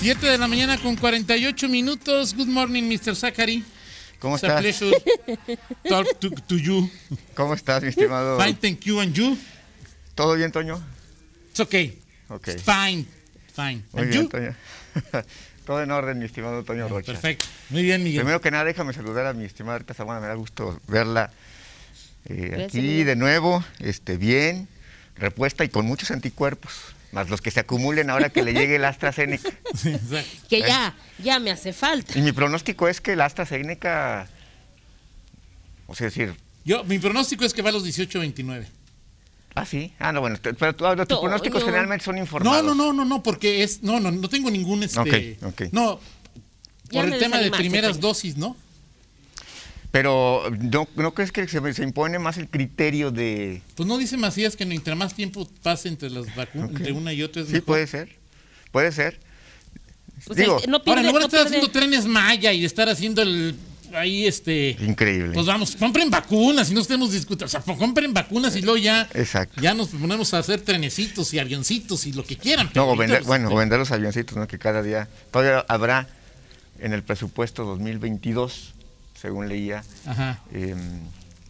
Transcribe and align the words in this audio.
7 0.00 0.26
de 0.26 0.38
la 0.38 0.48
mañana 0.48 0.78
con 0.78 0.96
48 0.96 1.68
minutos. 1.68 2.34
Good 2.34 2.46
morning, 2.48 2.84
Mr. 2.84 3.14
Zachary. 3.14 3.62
¿Cómo 4.18 4.36
It's 4.36 4.44
a 4.44 4.58
estás? 4.58 4.60
pleasure 4.62 5.02
talk 5.88 6.18
to, 6.18 6.30
to 6.30 6.56
you. 6.56 6.90
¿Cómo 7.34 7.52
estás, 7.52 7.82
mi 7.82 7.90
estimado? 7.90 8.40
Fine, 8.40 8.54
thank 8.54 8.80
you. 8.80 8.98
And 9.00 9.12
you? 9.12 9.36
¿Todo 10.14 10.36
bien, 10.36 10.52
Toño? 10.52 10.82
It's 11.50 11.60
okay. 11.60 11.98
Ok. 12.28 12.48
Fine. 12.64 13.04
Fine. 13.54 13.82
Muy 13.92 14.02
And 14.02 14.10
bien, 14.10 14.22
you? 14.22 14.28
Toño. 14.28 14.54
Todo 15.66 15.82
en 15.82 15.90
orden, 15.90 16.18
mi 16.18 16.24
estimado 16.24 16.64
Toño 16.64 16.88
Rocha. 16.88 17.12
Perfecto. 17.12 17.46
Muy 17.68 17.82
bien, 17.82 18.02
Miguel. 18.02 18.20
Primero 18.22 18.40
que 18.40 18.50
nada, 18.50 18.64
déjame 18.64 18.94
saludar 18.94 19.26
a 19.26 19.34
mi 19.34 19.44
estimada 19.44 19.78
Rita 19.78 19.92
Zamora. 19.92 20.18
Me 20.20 20.26
da 20.28 20.34
gusto 20.34 20.80
verla 20.88 21.30
eh, 22.24 22.66
aquí 22.66 23.04
de 23.04 23.16
nuevo, 23.16 23.62
este, 23.78 24.16
bien, 24.16 24.66
repuesta 25.16 25.62
y 25.62 25.68
con 25.68 25.84
muchos 25.84 26.10
anticuerpos. 26.10 26.72
Más 27.12 27.28
los 27.28 27.40
que 27.40 27.50
se 27.50 27.60
acumulen 27.60 28.08
ahora 28.08 28.30
que 28.30 28.42
le 28.42 28.52
llegue 28.52 28.76
el 28.76 28.84
AstraZeneca. 28.84 29.50
Que 30.48 30.60
ya, 30.60 30.94
ya 31.18 31.38
me 31.40 31.50
hace 31.50 31.72
falta. 31.72 32.16
Y 32.18 32.22
mi 32.22 32.32
pronóstico 32.32 32.86
es 32.88 33.00
que 33.00 33.12
el 33.14 33.20
AstraZeneca, 33.20 34.28
o 35.86 35.94
sea, 35.94 36.06
decir, 36.06 36.34
Yo, 36.64 36.84
mi 36.84 36.98
pronóstico 36.98 37.44
es 37.44 37.52
que 37.52 37.62
va 37.62 37.70
a 37.70 37.72
los 37.72 37.84
18-29. 37.84 38.66
ah, 39.56 39.66
sí, 39.66 39.92
ah, 39.98 40.12
no, 40.12 40.20
bueno, 40.20 40.38
pero 40.42 40.74
tus 41.06 41.18
pronósticos 41.18 41.64
generalmente 41.64 42.04
son 42.04 42.14
No, 42.16 42.20
informados. 42.20 42.64
no, 42.64 42.74
no, 42.74 42.92
no, 42.92 43.04
no, 43.04 43.22
porque 43.22 43.62
es. 43.64 43.82
No, 43.82 43.98
no, 43.98 44.10
no 44.12 44.28
tengo 44.28 44.50
ningún. 44.50 44.82
Este, 44.84 45.36
Ok, 45.42 45.44
ok. 45.52 45.62
No, 45.72 45.98
por 46.92 47.04
el 47.06 47.18
tema 47.18 47.38
de 47.38 47.50
primeras 47.50 47.98
dosis, 48.00 48.36
¿no? 48.36 48.56
Pero 49.90 50.44
¿no, 50.60 50.86
¿no 50.94 51.14
crees 51.14 51.32
que 51.32 51.48
se, 51.48 51.72
se 51.74 51.82
impone 51.82 52.18
más 52.20 52.38
el 52.38 52.48
criterio 52.48 53.10
de... 53.10 53.60
Pues 53.74 53.88
no 53.88 53.98
dice 53.98 54.16
Macías 54.16 54.54
que 54.56 54.62
entre 54.62 54.94
más 54.94 55.14
tiempo 55.14 55.48
pase 55.62 55.88
entre 55.88 56.10
las 56.10 56.32
vacunas, 56.36 56.70
entre 56.70 56.92
una 56.92 57.12
y 57.12 57.22
otra 57.24 57.42
es 57.42 57.48
Sí, 57.48 57.54
mejor. 57.54 57.66
puede 57.66 57.86
ser, 57.88 58.16
puede 58.70 58.92
ser. 58.92 59.18
Pues 60.26 60.38
Digo, 60.38 60.60
el- 60.62 60.70
no 60.70 60.80
Ahora, 60.86 61.00
en 61.00 61.06
lugar 61.08 61.22
de 61.22 61.26
estar 61.26 61.46
haciendo 61.46 61.70
trenes 61.70 62.04
Maya 62.06 62.52
y 62.52 62.60
de 62.60 62.66
estar 62.66 62.88
haciendo 62.88 63.22
el. 63.22 63.56
Ahí, 63.92 64.26
este. 64.26 64.76
Increíble. 64.80 65.32
Pues 65.34 65.46
vamos, 65.46 65.74
compren 65.74 66.08
vacunas 66.10 66.70
y 66.70 66.74
no 66.74 66.80
estemos 66.80 67.10
discutiendo. 67.10 67.46
O 67.46 67.48
sea, 67.48 67.60
pues 67.60 67.76
compren 67.76 68.14
vacunas 68.14 68.54
y 68.54 68.60
luego 68.62 68.76
ya. 68.76 69.08
Exacto. 69.14 69.60
Ya 69.60 69.74
nos 69.74 69.88
ponemos 69.88 70.32
a 70.34 70.38
hacer 70.38 70.60
trenecitos 70.60 71.34
y 71.34 71.40
avioncitos 71.40 72.06
y 72.06 72.12
lo 72.12 72.22
que 72.22 72.36
quieran. 72.36 72.70
No, 72.74 72.88
o 72.90 72.96
vender, 72.96 73.24
bueno, 73.24 73.46
este, 73.46 73.54
o 73.54 73.58
vender 73.58 73.78
los 73.80 73.90
avioncitos, 73.90 74.36
¿no? 74.36 74.46
Que 74.46 74.58
cada 74.60 74.82
día 74.84 75.08
todavía 75.32 75.64
habrá 75.68 76.06
en 76.78 76.92
el 76.92 77.02
presupuesto 77.02 77.64
2022, 77.64 78.74
según 79.20 79.48
leía, 79.48 79.82
em, 80.52 80.78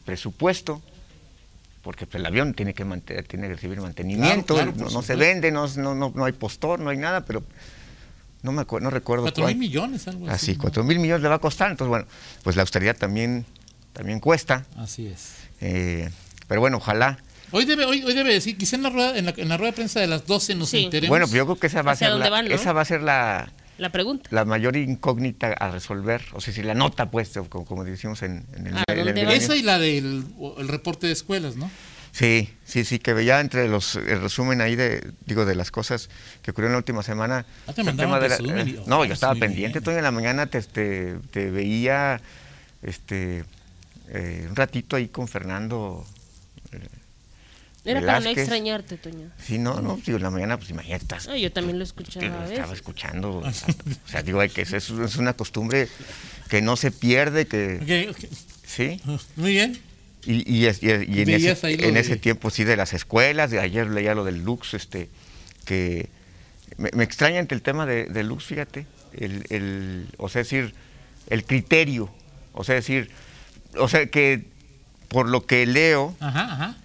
presupuesto, 0.04 0.82
porque 1.82 2.06
pues, 2.06 2.16
el 2.20 2.27
avión 2.27 2.54
tiene 2.54 2.74
que 2.74 2.84
mantener, 2.84 3.27
tiene 3.27 3.46
que 3.48 3.54
recibir 3.54 3.80
mantenimiento, 3.80 4.54
Claro, 4.54 4.72
claro, 4.72 4.84
por 4.84 4.92
no, 4.92 4.98
no 4.98 5.02
se 5.02 5.14
vende, 5.16 5.50
no, 5.52 5.66
no, 5.77 5.94
no, 5.94 6.12
no 6.14 6.24
hay 6.24 6.32
postor, 6.32 6.80
no 6.80 6.90
hay 6.90 6.96
nada, 6.98 7.24
pero 7.24 7.42
no 8.42 8.52
me 8.52 8.62
acuerdo, 8.62 8.84
no 8.84 8.90
recuerdo 8.90 9.22
Cuatro 9.24 9.46
mil 9.46 9.56
millones, 9.56 10.08
algo 10.08 10.27
así. 10.27 10.34
Así, 10.34 10.52
¿no? 10.54 10.62
cuatro 10.62 10.84
mil 10.84 10.98
millones 10.98 11.22
le 11.22 11.28
va 11.28 11.36
a 11.36 11.38
costar, 11.40 11.70
entonces 11.70 11.88
bueno, 11.90 12.06
pues 12.42 12.56
la 12.56 12.62
austeridad 12.62 12.96
también, 12.96 13.46
también 13.92 14.18
cuesta, 14.20 14.66
Así 14.77 15.06
es. 15.06 15.34
eh, 15.60 16.10
pero 16.48 16.60
bueno, 16.60 16.78
ojalá. 16.78 17.18
Hoy 17.52 17.64
debe, 17.64 17.84
hoy, 17.84 18.02
hoy 18.05 18.14
debe 18.14 18.32
decir, 18.32 18.56
quizá 18.56 18.77
en 18.77 18.82
la, 18.84 18.90
rueda, 18.90 19.16
en, 19.16 19.27
la, 19.27 19.34
en 19.36 19.48
la 19.48 19.56
rueda 19.56 19.72
de 19.72 19.77
prensa 19.77 20.00
de 20.00 20.06
las 20.06 20.27
12 20.27 20.55
nos 20.55 20.68
Sí. 20.70 20.84
enteremos. 20.84 21.08
Bueno, 21.08 21.27
pues 21.27 21.36
yo 21.36 21.44
creo 21.46 21.56
que 21.58 21.66
esa 21.66 21.82
va 21.82 21.92
a 21.92 21.94
¿Hacia 21.94 22.08
ser 22.08 22.16
la, 22.18 22.30
van, 22.30 22.48
no? 22.48 22.55
esa 22.55 22.72
va 22.72 22.80
a 22.82 22.84
ser 22.84 23.02
la, 23.02 23.50
La 23.81 23.91
pregunta. 23.91 24.28
la 24.31 24.45
mayor 24.45 24.77
incógnita 24.77 25.48
a 25.55 25.70
resolver, 25.70 26.23
o 26.33 26.41
sea, 26.41 26.53
si 26.53 26.62
la 26.62 26.75
nota, 26.75 27.11
pues, 27.11 27.33
como, 27.48 27.64
como 27.64 27.84
decimos 27.84 28.23
en, 28.23 28.45
en 28.55 28.67
el, 28.67 28.77
¿A 28.77 28.84
en 28.89 28.98
el 28.98 29.05
milenio. 29.14 29.31
Esa 29.31 29.56
y 29.56 29.62
la 29.62 29.78
del 29.78 30.25
el 30.59 30.69
reporte 30.69 31.06
de 31.06 31.14
escuelas, 31.14 31.56
¿no? 31.56 31.70
Sí, 32.12 32.51
sí, 32.64 32.84
sí, 32.84 32.98
que 32.98 33.14
veía 33.14 33.41
entre 33.41 33.69
los, 33.69 33.95
el 33.97 34.20
resumen 34.20 34.61
ahí 34.61 34.75
de, 34.77 35.12
digo, 35.27 35.47
de 35.47 35.55
las 35.55 35.70
cosas 35.70 36.11
que 36.42 36.51
ocurrieron 36.51 36.73
en 36.73 36.75
la 36.75 36.78
última 36.78 37.03
semana. 37.03 37.47
Ah, 37.67 37.73
te 37.73 37.81
el 37.81 37.86
mandaban 37.86 38.20
de 38.20 38.28
la- 38.28 38.36
resumen 38.36 38.69
eh, 38.69 38.83
no, 38.86 39.05
yo 39.05 39.14
estaba 39.14 39.34
pendiente. 39.36 39.81
Toño, 39.81 39.97
en 39.98 40.03
la 40.05 40.11
mañana 40.11 40.47
te, 40.47 40.61
te, 40.62 41.14
te 41.31 41.51
veía 41.51 42.20
este, 42.83 43.45
eh, 44.08 44.46
un 44.51 44.57
ratito 44.57 44.96
ahí 44.96 45.08
con 45.08 45.27
Fernando. 45.29 46.05
Era 47.85 48.01
para 48.01 48.20
no 48.20 48.29
extrañarte, 48.30 48.96
Toño. 48.98 49.30
Sí, 49.42 49.58
no, 49.58 49.80
no, 49.80 49.98
digo, 50.05 50.17
en 50.18 50.23
la 50.23 50.30
mañana, 50.30 50.58
pues 50.58 50.68
imagínate, 50.70 51.02
estás, 51.05 51.27
No, 51.29 51.36
yo 51.36 51.51
también 51.51 51.79
lo 51.79 51.85
te 51.85 51.89
escuchaba 51.89 52.27
lo 52.27 52.45
estaba 52.45 52.61
veces. 52.67 52.77
escuchando. 52.79 53.39
O 53.39 53.52
sea, 53.52 53.74
o 54.05 54.08
sea, 54.08 54.23
digo, 54.23 54.41
hay 54.41 54.51
que, 54.51 54.63
eso 54.63 54.77
es, 54.77 54.91
es 54.91 55.17
una 55.17 55.33
costumbre 55.35 55.89
que 56.48 56.61
no 56.61 56.77
se 56.77 56.90
pierde, 56.90 57.46
que, 57.46 58.07
Ok, 58.11 58.17
ok. 58.17 58.30
sí. 58.67 59.01
Muy 59.36 59.52
bien. 59.52 59.79
Y, 60.27 60.51
y, 60.52 60.67
es- 60.67 60.83
y- 60.83 60.86
y 60.89 61.23
en, 61.23 61.30
ese, 61.30 61.57
en 61.63 61.95
de- 61.95 62.01
ese 62.01 62.17
tiempo 62.17 62.51
sí 62.51 62.64
de 62.64 62.77
las 62.77 62.92
escuelas, 62.92 63.51
de 63.51 63.61
ayer 63.61 63.86
leía 63.89 64.14
lo 64.14 64.24
del 64.24 64.45
Lux, 64.45 64.74
este, 64.74 65.08
que 65.64 66.11
me, 66.77 66.90
me 66.95 67.05
extraña 67.05 67.39
entre 67.39 67.57
el 67.57 67.63
tema 67.63 67.86
de, 67.86 68.05
de 68.05 68.23
Lux, 68.24 68.45
fíjate, 68.45 68.86
el, 69.14 69.45
el, 69.48 70.07
o 70.19 70.29
sea, 70.29 70.42
decir, 70.42 70.74
el 71.30 71.45
criterio, 71.45 72.11
o 72.52 72.63
sea, 72.64 72.74
decir, 72.74 73.11
o 73.79 73.89
sea, 73.89 74.07
que 74.07 74.45
por 75.08 75.27
lo 75.29 75.46
que 75.46 75.64
leo, 75.64 76.14
Ajá, 76.20 76.52
ajá. 76.52 76.77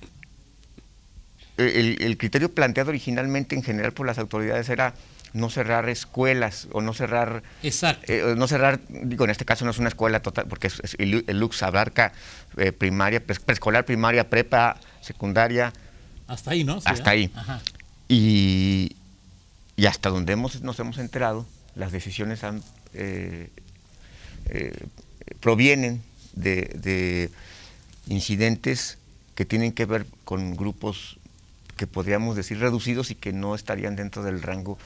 El, 1.57 2.01
el 2.01 2.17
criterio 2.17 2.53
planteado 2.53 2.89
originalmente 2.89 3.55
en 3.55 3.63
general 3.63 3.93
por 3.93 4.05
las 4.05 4.17
autoridades 4.17 4.69
era 4.69 4.93
no 5.33 5.49
cerrar 5.49 5.89
escuelas 5.89 6.67
o 6.71 6.81
no 6.81 6.93
cerrar 6.93 7.43
Exacto. 7.61 8.05
eh, 8.11 8.35
no 8.38 8.47
cerrar, 8.47 8.79
digo, 8.89 9.25
en 9.25 9.31
este 9.31 9.43
caso 9.43 9.66
no 9.66 9.71
es 9.71 9.77
una 9.79 9.89
escuela 9.89 10.21
total, 10.21 10.45
porque 10.47 10.67
es- 10.67 10.79
es- 10.81 10.95
el, 10.97 11.25
el 11.27 11.39
Lux 11.39 11.61
abarca 11.63 12.13
eh, 12.57 12.71
primaria, 12.71 13.19
preescolar, 13.21 13.83
primaria, 13.85 14.29
prepa, 14.29 14.77
secundaria, 15.01 15.73
Hasta 16.27 16.51
ahí, 16.51 16.63
¿no? 16.63 16.79
Sí, 16.79 16.88
hasta 16.88 17.11
ahí. 17.11 17.31
Ajá. 17.35 17.61
y, 18.07 18.95
y 19.75 19.85
hasta 19.87 20.09
donde 20.09 20.33
hemos, 20.33 20.61
nos 20.61 20.79
hemos 20.79 20.97
enterado, 20.99 21.45
las 21.75 21.91
decisiones 21.91 22.43
han, 22.45 22.63
eh, 22.93 23.49
eh, 24.47 24.72
provienen 25.41 26.01
de, 26.33 26.72
de 26.75 27.29
incidentes 28.07 28.97
que 29.35 29.43
tienen 29.45 29.73
que 29.73 29.85
ver 29.85 30.05
con 30.23 30.55
grupos 30.55 31.17
que 31.77 31.87
podríamos 31.87 32.35
decir 32.35 32.59
reducidos 32.59 33.11
y 33.11 33.15
que 33.15 33.33
no 33.33 33.55
estarían 33.55 33.95
dentro 33.95 34.23
del 34.23 34.41
rango 34.41 34.77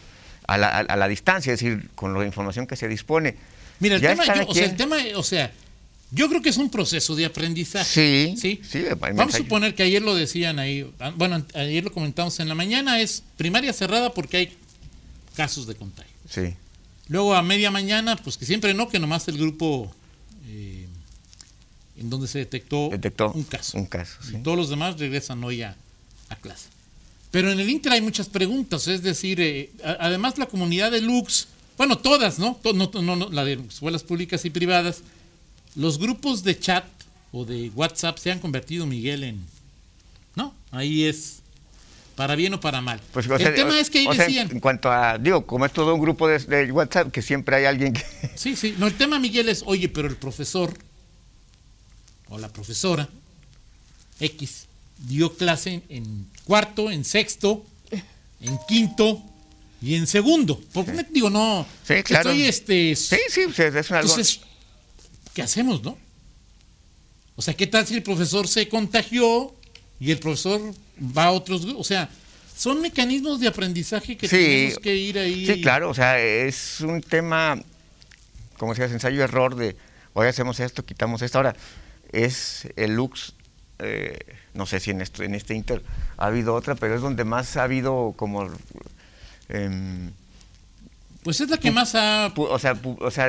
a 0.48 0.58
la, 0.58 0.68
a- 0.70 0.80
a 0.80 0.96
la 0.96 1.08
distancia, 1.08 1.54
es 1.54 1.60
decir, 1.60 1.90
con 1.96 2.14
la 2.18 2.26
información 2.26 2.66
que 2.68 2.76
se 2.76 2.88
dispone. 2.88 3.36
Mira, 3.80 3.96
el 3.96 4.02
Ya 4.02 4.10
tema, 4.16 4.26
yo- 4.26 4.48
o 4.48 4.54
sea, 4.54 4.64
el 4.66 4.76
quien. 4.76 4.78
tema, 4.78 4.98
o 5.16 5.24
sea, 5.24 5.52
yo 6.12 6.28
creo 6.28 6.42
que 6.42 6.50
es 6.50 6.58
un 6.58 6.70
proceso 6.72 7.16
de 7.16 7.26
aprendizaje. 7.26 7.86
Sí, 7.86 8.36
Sí. 8.38 8.62
sí, 8.68 8.84
Vamos 9.00 9.36
a 9.36 9.38
suponer 9.38 9.76
que 9.76 9.84
ayer 9.84 10.02
lo 10.02 10.16
decían 10.16 10.58
ahí, 10.58 10.92
ah, 11.00 11.14
bueno, 11.16 11.46
ayer 11.54 11.84
lo 11.84 11.92
comentamos 11.94 12.40
en 12.40 12.48
la 12.48 12.56
mañana, 12.56 13.00
es 13.00 13.24
primaria 13.38 13.72
cerrada 13.74 14.12
porque 14.14 14.38
hay 14.38 14.58
casos 15.36 15.68
de 15.68 15.76
contagio. 15.76 16.12
Sí, 16.30 16.56
Luego 17.08 17.34
a 17.34 17.42
media 17.42 17.72
mañana, 17.72 18.16
pues 18.18 18.38
que 18.38 18.46
siempre 18.46 18.74
no, 18.76 18.88
que 18.88 19.00
nomás 19.00 19.28
el 19.28 19.38
grupo 19.40 19.92
eh, 20.48 20.88
en 21.98 22.10
donde 22.10 22.28
se 22.28 22.38
detectó, 22.40 22.90
detectó 22.92 23.32
un 23.32 23.44
caso. 23.44 23.78
Un 23.80 23.86
caso, 23.88 24.18
sí. 24.22 24.36
Y 24.36 24.44
todos 24.44 24.58
los 24.58 24.70
demás 24.70 25.00
regresan 25.00 25.44
hoy 25.44 25.62
a, 25.64 25.76
a 26.30 26.36
clase. 26.36 26.70
Pero 27.32 27.52
en 27.52 27.60
el 27.60 27.70
Inter 27.70 27.92
hay 27.94 28.02
muchas 28.02 28.28
preguntas, 28.28 28.88
es 28.88 29.04
decir, 29.04 29.40
eh, 29.40 29.70
además 30.00 30.38
la 30.38 30.48
comunidad 30.48 30.92
de 30.92 31.02
Lux, 31.02 31.48
bueno, 31.78 31.98
todas, 31.98 32.40
¿no? 32.40 32.60
No, 32.74 32.90
no, 33.02 33.16
no, 33.16 33.30
la 33.30 33.46
de 33.46 33.54
escuelas 33.54 34.04
públicas 34.04 34.44
y 34.46 34.50
privadas, 34.50 35.02
los 35.76 36.00
grupos 36.00 36.44
de 36.44 36.58
chat 36.58 36.86
o 37.32 37.46
de 37.46 37.70
WhatsApp 37.76 38.18
se 38.18 38.32
han 38.32 38.40
convertido, 38.40 38.86
Miguel, 38.88 39.24
en... 39.24 39.46
¿No? 40.36 40.54
Ahí 40.72 41.04
es 41.06 41.38
para 42.16 42.36
bien 42.36 42.54
o 42.56 42.60
para 42.60 42.82
mal. 42.82 43.00
Pues, 43.14 43.28
o 43.30 43.36
el 43.36 43.42
sea, 43.42 43.54
tema 43.54 43.70
o- 43.72 43.76
es 43.76 43.90
que 43.92 44.00
ahí 44.00 44.16
sea, 44.16 44.26
decían... 44.26 44.50
en 44.52 44.60
cuanto 44.60 44.92
a, 44.92 45.18
digo, 45.20 45.46
como 45.46 45.66
es 45.66 45.72
todo 45.72 45.94
un 45.94 46.02
grupo 46.02 46.28
de, 46.28 46.40
de 46.40 46.72
WhatsApp, 46.72 47.12
que 47.12 47.22
siempre 47.22 47.56
hay 47.58 47.66
alguien 47.66 47.94
que... 47.94 48.04
Sí, 48.36 48.56
sí. 48.56 48.76
No, 48.80 48.88
el 48.88 48.96
tema, 48.96 49.20
Miguel, 49.20 49.50
es, 49.50 49.64
oye, 49.68 49.88
pero 49.88 50.08
el 50.08 50.16
profesor 50.18 50.76
o 52.30 52.38
la 52.40 52.50
profesora 52.50 53.08
X 54.20 54.66
dio 55.08 55.34
clase 55.38 55.82
en 55.90 56.28
cuarto, 56.50 56.90
en 56.90 57.06
sexto, 57.06 57.64
en 58.42 58.58
quinto 58.68 59.22
y 59.84 59.94
en 59.94 60.08
segundo. 60.08 60.60
¿Por 60.74 60.84
qué 60.84 60.94
me 60.94 61.04
digo, 61.04 61.30
no? 61.30 61.64
Sí, 61.88 62.02
claro. 62.02 62.32
Estoy, 62.32 62.46
este. 62.48 62.96
Sí, 62.96 63.18
sí, 63.30 63.54
sea, 63.54 63.68
es. 63.68 63.92
Entonces, 63.92 64.40
¿qué 65.36 65.44
hacemos, 65.44 65.84
no? 65.84 65.96
O 67.36 67.44
sea, 67.44 67.54
¿qué 67.54 67.68
tal 67.68 67.86
si 67.86 67.94
el 67.94 68.02
profesor 68.02 68.48
se 68.48 68.68
contagió 68.68 69.54
y 70.00 70.10
el 70.10 70.18
profesor 70.18 70.74
va 71.00 71.26
a 71.26 71.32
otros 71.34 71.62
grupos? 71.68 71.82
O 71.82 71.84
sea, 71.88 72.10
son 72.58 72.82
mecanismos 72.82 73.40
de 73.40 73.48
aprendizaje 73.48 74.18
que 74.18 74.28
Sí. 74.28 74.36
tenemos 74.36 74.80
que 74.80 74.96
ir 74.96 75.20
ahí. 75.20 75.46
Sí, 75.46 75.62
claro, 75.62 75.92
o 75.92 75.94
sea, 75.94 76.20
es 76.20 76.82
un 76.82 77.00
tema, 77.04 77.62
como 78.58 78.74
se 78.74 78.84
ensayo-error 78.86 79.56
de, 79.56 79.76
hoy 80.14 80.28
hacemos 80.28 80.60
esto, 80.60 80.84
quitamos 80.84 81.22
esto. 81.22 81.38
Ahora, 81.38 81.56
es 82.12 82.68
el 82.76 82.96
Lux, 82.96 83.34
eh, 83.78 84.18
no 84.60 84.66
sé 84.66 84.80
si 84.82 84.92
en, 84.92 85.00
esto, 85.02 85.24
en 85.24 85.34
este 85.36 85.56
Inter 85.56 85.82
ha 86.18 86.26
habido 86.28 86.54
otra, 86.54 86.76
pero 86.76 86.94
es 86.96 87.02
donde 87.02 87.24
más 87.24 87.56
ha 87.58 87.64
habido 87.64 88.14
como 88.18 88.48
em, 89.48 90.12
Pues 91.24 91.40
es 91.42 91.50
la 91.50 91.58
que 91.58 91.72
más 91.72 91.96
ha... 91.96 92.32
o 92.36 92.60
sea, 92.60 92.78
o 93.00 93.10
sea, 93.10 93.28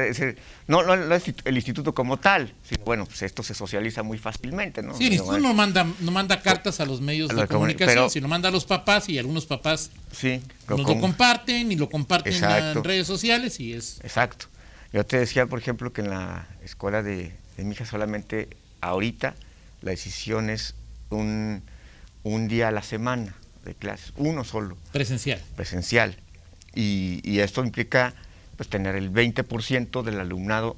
no, 0.66 0.82
no- 0.82 1.14
el 1.44 1.54
instituto 1.56 1.94
como 1.94 2.18
tal, 2.18 2.52
sino 2.68 2.84
bueno, 2.84 3.04
pues 3.06 3.22
esto 3.22 3.42
se 3.44 3.54
socializa 3.54 4.02
muy 4.02 4.18
fácilmente, 4.18 4.82
¿no? 4.82 4.96
Sí, 4.96 5.06
el 5.06 5.12
instituto 5.12 5.32
bueno, 5.34 5.48
no 5.48 5.54
manda, 5.54 5.86
no 6.00 6.10
manda 6.10 6.40
cartas 6.42 6.80
a 6.80 6.84
los 6.84 7.00
medios 7.00 7.30
A 7.30 7.34
de 7.34 7.46
comunicación, 7.46 7.94
pero- 7.96 8.10
sino 8.10 8.26
manda 8.28 8.48
a 8.48 8.52
los 8.52 8.64
papás 8.64 9.08
y 9.08 9.16
algunos 9.18 9.46
papás 9.46 9.90
Sí, 10.12 10.40
lo 10.68 10.78
nos 10.78 10.88
lo 10.88 11.00
comparten 11.00 11.70
y 11.70 11.76
lo 11.76 11.88
comparten 11.88 12.32
Exacto. 12.32 12.78
en 12.80 12.84
redes 12.84 13.06
sociales 13.06 13.60
y 13.60 13.72
es... 13.72 14.00
Exacto. 14.02 14.46
Yo 14.92 15.06
te 15.06 15.16
decía, 15.20 15.46
por 15.46 15.60
ejemplo, 15.60 15.92
que 15.92 16.00
en 16.00 16.10
la 16.10 16.48
escuela 16.64 17.04
de, 17.04 17.32
de 17.56 17.64
mi 17.64 17.72
hija 17.74 17.86
solamente 17.86 18.48
ahorita 18.80 19.36
la 19.82 19.92
decisión 19.92 20.50
es 20.50 20.74
un, 21.10 21.62
un 22.22 22.48
día 22.48 22.68
a 22.68 22.70
la 22.70 22.82
semana 22.82 23.34
de 23.64 23.74
clases, 23.74 24.12
uno 24.16 24.44
solo, 24.44 24.76
presencial. 24.92 25.40
presencial. 25.56 26.16
Y, 26.74 27.20
y 27.24 27.40
esto 27.40 27.64
implica 27.64 28.14
pues 28.56 28.68
tener 28.68 28.94
el 28.94 29.12
20% 29.12 30.02
del 30.02 30.20
alumnado 30.20 30.76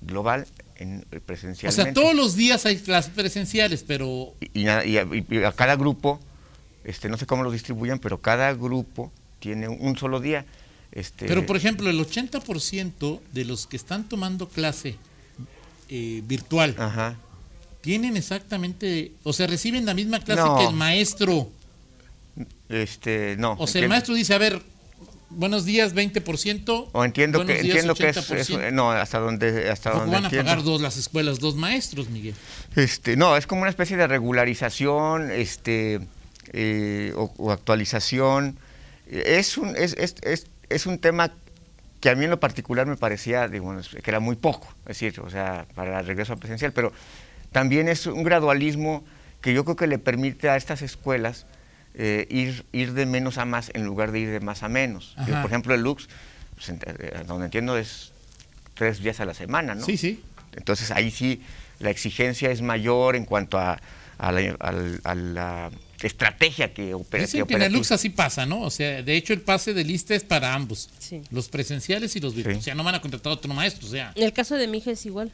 global 0.00 0.46
en 0.76 1.04
O 1.14 1.20
presencialmente. 1.20 1.82
sea, 1.84 1.94
todos 1.94 2.14
los 2.14 2.34
días 2.34 2.66
hay 2.66 2.78
clases 2.78 3.12
presenciales, 3.14 3.84
pero 3.86 4.34
y, 4.54 4.66
a, 4.66 4.84
y 4.84 4.96
a 4.98 5.52
cada 5.52 5.76
grupo, 5.76 6.18
este, 6.84 7.08
no 7.08 7.16
sé 7.16 7.26
cómo 7.26 7.44
lo 7.44 7.50
distribuyan, 7.50 7.98
pero 7.98 8.20
cada 8.20 8.52
grupo 8.54 9.12
tiene 9.38 9.68
un, 9.68 9.78
un 9.80 9.96
solo 9.96 10.20
día. 10.20 10.44
Este, 10.90 11.26
Pero, 11.26 11.46
por 11.46 11.56
ejemplo, 11.56 11.88
el 11.88 11.98
80% 11.98 13.20
de 13.32 13.44
los 13.44 13.66
que 13.66 13.76
están 13.76 14.08
tomando 14.08 14.48
clase 14.48 14.96
eh, 15.88 16.22
virtual 16.26 16.74
Ajá. 16.78 17.16
Tienen 17.82 18.16
exactamente, 18.16 19.12
o 19.24 19.32
sea, 19.34 19.46
reciben 19.46 19.84
la 19.84 19.92
misma 19.92 20.20
clase 20.20 20.40
No. 20.42 20.56
que 20.58 20.64
el 20.64 20.74
maestro. 20.74 21.50
Este, 22.68 23.36
no. 23.38 23.56
O 23.58 23.66
sea, 23.66 23.82
el 23.82 23.88
maestro 23.88 24.14
dice, 24.14 24.32
a 24.34 24.38
ver, 24.38 24.62
buenos 25.28 25.64
días, 25.66 25.94
20%. 25.94 26.88
O 26.92 27.04
entiendo 27.04 27.44
que 27.44 27.54
días, 27.54 27.64
entiendo 27.66 27.94
que 27.94 28.08
es, 28.08 28.16
es- 28.16 28.50
80%. 28.50 28.72
no 28.72 28.90
hasta 28.92 29.18
donde 29.18 29.68
hasta 29.70 29.90
donde 29.90 30.12
van 30.14 30.26
a 30.26 30.30
pagar 30.30 30.62
dos 30.62 30.80
las 30.80 30.96
escuelas, 30.96 31.38
dos 31.40 31.54
maestros, 31.56 32.08
Miguel. 32.08 32.34
Este, 32.76 33.16
no, 33.16 33.36
es 33.36 33.46
como 33.46 33.60
una 33.62 33.70
especie 33.70 33.96
de 33.96 34.06
regularización, 34.06 35.30
este, 35.30 36.00
eh, 36.52 37.12
o, 37.16 37.32
o 37.36 37.50
actualización. 37.52 38.56
Es 39.10 39.58
un 39.58 39.76
es, 39.76 39.94
es, 39.98 40.14
es, 40.22 40.46
es 40.70 40.86
un 40.86 40.98
tema 40.98 41.32
que 42.00 42.08
a 42.10 42.14
mí 42.14 42.24
en 42.24 42.30
lo 42.30 42.40
particular 42.40 42.86
me 42.86 42.96
parecía, 42.96 43.46
digo, 43.48 43.76
que 44.02 44.10
era 44.10 44.18
muy 44.18 44.34
poco, 44.36 44.66
es 44.86 44.98
decir, 44.98 45.20
o 45.20 45.30
sea, 45.30 45.66
para 45.74 46.00
el 46.00 46.06
regreso 46.06 46.32
a 46.32 46.36
presencial, 46.36 46.72
pero 46.72 46.92
también 47.52 47.88
es 47.88 48.06
un 48.06 48.22
gradualismo 48.24 49.04
que 49.40 49.52
yo 49.54 49.64
creo 49.64 49.76
que 49.76 49.86
le 49.86 49.98
permite 49.98 50.48
a 50.48 50.56
estas 50.56 50.82
escuelas 50.82 51.46
eh, 51.94 52.26
ir, 52.30 52.64
ir 52.72 52.92
de 52.94 53.06
menos 53.06 53.38
a 53.38 53.44
más 53.44 53.70
en 53.74 53.84
lugar 53.84 54.12
de 54.12 54.20
ir 54.20 54.30
de 54.30 54.40
más 54.40 54.62
a 54.62 54.68
menos. 54.68 55.14
Ajá. 55.16 55.42
por 55.42 55.50
ejemplo, 55.50 55.74
el 55.74 55.82
Lux, 55.82 56.08
pues, 56.54 56.68
eh, 56.70 57.22
donde 57.26 57.46
entiendo 57.46 57.76
es 57.76 58.12
tres 58.74 59.02
días 59.02 59.20
a 59.20 59.24
la 59.26 59.34
semana, 59.34 59.74
¿no? 59.74 59.84
Sí, 59.84 59.96
sí. 59.96 60.20
Entonces 60.56 60.90
ahí 60.90 61.10
sí 61.10 61.42
la 61.80 61.90
exigencia 61.90 62.50
es 62.50 62.62
mayor 62.62 63.16
en 63.16 63.24
cuanto 63.24 63.58
a, 63.58 63.80
a 64.18 64.32
la, 64.32 64.56
al- 64.60 65.00
a 65.04 65.14
la 65.14 65.70
estrategia 66.02 66.72
que 66.74 66.94
opera. 66.94 67.24
Dicen 67.24 67.46
que 67.46 67.54
en 67.54 67.62
el 67.62 67.72
Lux 67.72 67.92
así 67.92 68.08
pasa, 68.10 68.44
¿no? 68.46 68.62
O 68.62 68.70
sea, 68.70 69.02
de 69.02 69.14
hecho 69.16 69.32
el 69.32 69.40
pase 69.40 69.72
de 69.74 69.84
lista 69.84 70.14
es 70.14 70.24
para 70.24 70.54
ambos. 70.54 70.90
Sí. 70.98 71.22
Los 71.30 71.48
presenciales 71.48 72.14
y 72.16 72.20
los 72.20 72.34
virtuales. 72.34 72.58
Sí. 72.58 72.62
O 72.62 72.64
sea, 72.64 72.74
no 72.74 72.84
van 72.84 72.94
a 72.96 73.00
contratar 73.00 73.30
a 73.30 73.34
otro 73.34 73.52
maestro, 73.54 73.86
o 73.86 73.90
sea. 73.90 74.12
En 74.14 74.24
el 74.24 74.32
caso 74.32 74.56
de 74.56 74.66
mi 74.66 74.78
hija 74.78 74.90
es 74.92 75.04
igual. 75.06 75.30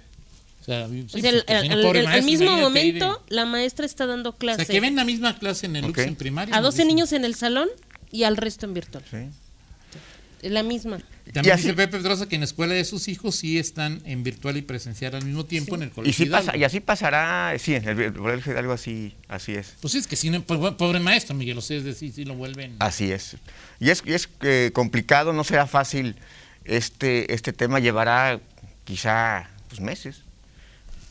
O 0.61 0.65
sea, 0.65 0.87
sí, 0.89 1.05
o 1.07 1.09
sea, 1.09 1.31
el, 1.31 1.43
pues, 1.45 1.49
el- 1.49 1.73
el- 1.73 1.73
el- 1.73 1.97
el 1.97 2.05
maestro, 2.05 2.23
mismo 2.31 2.45
ir 2.57 2.63
momento, 2.63 3.25
la 3.29 3.47
maestra 3.47 3.87
está 3.87 4.07
dando 4.07 4.31
O 4.31 4.37
clase 4.37 4.65
sea, 4.67 4.73
que 4.73 4.81
ven 4.81 4.97
la 4.97 5.05
misma 5.05 5.39
clase 5.39 5.67
en 5.67 5.77
el 5.77 5.83
Lux 5.87 5.99
Ok. 5.99 6.07
en 6.07 6.17
primaria. 6.17 6.55
a 6.55 6.59
nos 6.61 6.67
12 6.75 6.83
dicen. 6.83 6.89
niños 6.89 7.13
en 7.13 7.25
el 7.25 7.35
salón 7.35 7.69
y 8.13 8.25
al 8.25 8.37
resto 8.37 8.67
en 8.67 8.75
virtual. 8.75 9.03
Sí. 9.11 9.19
Es 10.41 10.53
la 10.53 10.63
misma. 10.63 10.99
También 11.33 11.47
Y 11.47 11.51
así- 11.51 11.63
dice 11.65 11.75
Pepe 11.75 11.99
Pedrosa 11.99 12.29
que 12.29 12.37
en 12.37 12.43
la 12.43 12.45
escuela 12.45 12.73
de 12.75 12.85
sus 12.85 13.09
hijos 13.09 13.35
sí 13.35 13.59
están 13.59 14.01
en 14.05 14.23
virtual 14.23 14.57
y 14.57 14.63
presencial 14.63 15.15
al 15.17 15.25
mismo 15.25 15.45
tiempo 15.45 15.75
en 15.75 15.83
el 15.83 15.89
Y, 15.89 15.91
colegio. 15.91 16.17
sí 16.17 16.23
Hidalgo. 16.29 16.47
pasa, 16.47 16.57
y 16.59 16.63
así 16.65 16.79
pasará, 16.81 17.53
sí, 17.59 17.75
en 17.75 17.89
el 17.89 18.13
colegio 18.15 18.53
Hidalgo 18.53 18.73
así, 18.73 19.15
así 19.27 19.55
es. 19.55 19.75
Pues 19.81 19.93
sí, 19.93 19.99
es 19.99 20.07
que 20.07 20.15
si 20.15 20.31
no, 20.31 20.41
pues, 20.43 20.61
pobre 20.75 21.01
maestro, 21.01 21.35
Miguel, 21.35 21.59
o 21.59 21.61
sea, 21.61 21.77
es 21.79 21.85
decir, 21.85 22.13
si 22.13 22.25
lo 22.25 22.35
vuelven. 22.35 22.77
Así 22.79 23.11
es. 23.11 23.37
Y 23.81 23.91
es, 23.91 24.03
y 24.07 24.13
es 24.13 24.29
eh, 24.43 24.71
complicado, 24.73 25.33
no 25.33 25.43
será 25.43 25.67
fácil. 25.67 26.15
Este, 26.65 27.33
este 27.35 27.53
tema 27.53 27.81
llevará 27.81 28.41
quizá 28.85 29.51
pues, 29.69 29.81
meses. 29.81 30.23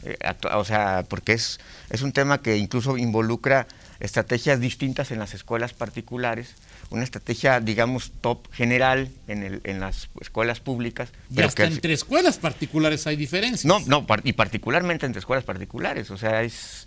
Eh, 0.04 0.16
o 0.54 0.64
sea, 0.66 1.04
porque 1.10 1.34
es, 1.34 1.60
es 1.90 2.02
un 2.02 2.12
tema 2.12 2.42
que 2.42 2.58
incluso 2.58 2.98
involucra 2.98 3.68
estrategias 4.00 4.60
distintas 4.60 5.10
en 5.12 5.18
las 5.20 5.34
escuelas 5.34 5.74
particulares, 5.74 6.54
una 6.92 7.04
estrategia, 7.04 7.60
digamos, 7.60 8.12
top 8.22 8.48
general 8.54 9.10
en, 9.28 9.44
el, 9.44 9.62
en 9.64 9.80
las 9.80 10.10
escuelas 10.22 10.60
públicas. 10.60 11.10
y 11.36 11.42
hasta 11.42 11.64
que- 11.68 11.74
entre 11.74 11.94
escuelas 11.94 12.38
particulares 12.38 13.08
hay 13.08 13.16
diferencias. 13.16 13.66
no, 13.66 13.80
no, 13.88 14.06
par- 14.06 14.22
y 14.24 14.34
particularmente 14.34 15.06
entre 15.06 15.20
escuelas 15.20 15.44
particulares. 15.44 16.12
O 16.12 16.18
sea, 16.18 16.44
es, 16.44 16.86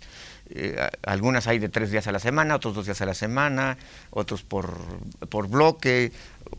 eh, 0.55 0.89
algunas 1.03 1.47
hay 1.47 1.59
de 1.59 1.69
tres 1.69 1.91
días 1.91 2.07
a 2.07 2.11
la 2.11 2.19
semana, 2.19 2.55
otros 2.55 2.75
dos 2.75 2.85
días 2.85 3.01
a 3.01 3.05
la 3.05 3.13
semana, 3.13 3.77
otros 4.09 4.43
por, 4.43 4.77
por 5.29 5.47
bloque, 5.47 6.11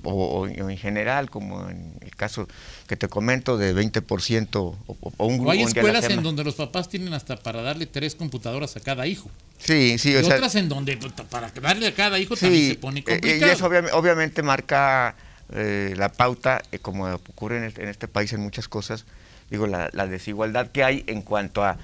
o, 0.04 0.46
en 0.46 0.76
general, 0.78 1.28
como 1.30 1.68
en 1.68 1.94
el 2.00 2.14
caso 2.16 2.48
que 2.86 2.96
te 2.96 3.08
comento 3.08 3.58
de 3.58 3.74
20% 3.74 4.56
o, 4.56 4.78
o- 4.86 5.12
o 5.16 5.26
un 5.26 5.34
grupo. 5.36 5.50
O 5.50 5.52
hay 5.52 5.62
escuelas 5.62 6.04
en 6.10 6.22
donde 6.22 6.44
los 6.44 6.54
papás 6.54 6.88
tienen 6.88 7.12
hasta 7.14 7.36
para 7.36 7.62
darle 7.62 7.86
tres 7.86 8.14
computadoras 8.14 8.76
a 8.76 8.80
cada 8.80 9.06
hijo. 9.06 9.30
Sí, 9.58 9.98
sí, 9.98 10.12
Y 10.12 10.16
o 10.16 10.24
sea, 10.24 10.36
otras 10.36 10.54
en 10.56 10.68
donde 10.68 10.96
pues, 10.96 11.12
para 11.28 11.50
darle 11.50 11.86
a 11.88 11.94
cada 11.94 12.18
hijo 12.18 12.36
también 12.36 12.70
se 12.70 12.78
pone 12.78 13.00
eh, 13.00 13.04
complicado. 13.04 13.50
y 13.52 13.54
eso 13.54 13.66
obvia- 13.66 13.92
obviamente 13.94 14.42
marca 14.42 15.14
eh, 15.54 15.94
la 15.96 16.08
pauta, 16.10 16.62
eh, 16.72 16.78
como 16.78 17.06
ocurre 17.12 17.58
en 17.58 17.64
este, 17.64 17.82
en 17.82 17.88
este 17.88 18.08
país 18.08 18.32
en 18.32 18.40
muchas 18.40 18.68
cosas, 18.68 19.04
digo, 19.50 19.66
la, 19.66 19.90
la 19.92 20.06
desigualdad 20.06 20.68
que 20.72 20.82
hay 20.82 21.04
en 21.06 21.20
cuanto 21.22 21.62
a 21.64 21.76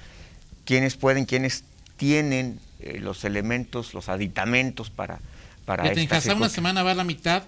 quiénes 0.65 0.95
pueden, 0.95 1.25
quiénes 1.25 1.63
tienen 1.99 2.59
eh, 2.79 2.97
los 2.99 3.23
elementos, 3.25 3.93
los 3.93 4.09
aditamentos 4.09 4.89
para, 4.89 5.19
para 5.65 5.83
Fíjate, 5.83 5.99
en 5.99 6.03
esta 6.05 6.15
casa 6.15 6.33
una 6.33 6.49
semana 6.49 6.81
va 6.81 6.91
a 6.91 6.95
la 6.95 7.03
mitad 7.03 7.43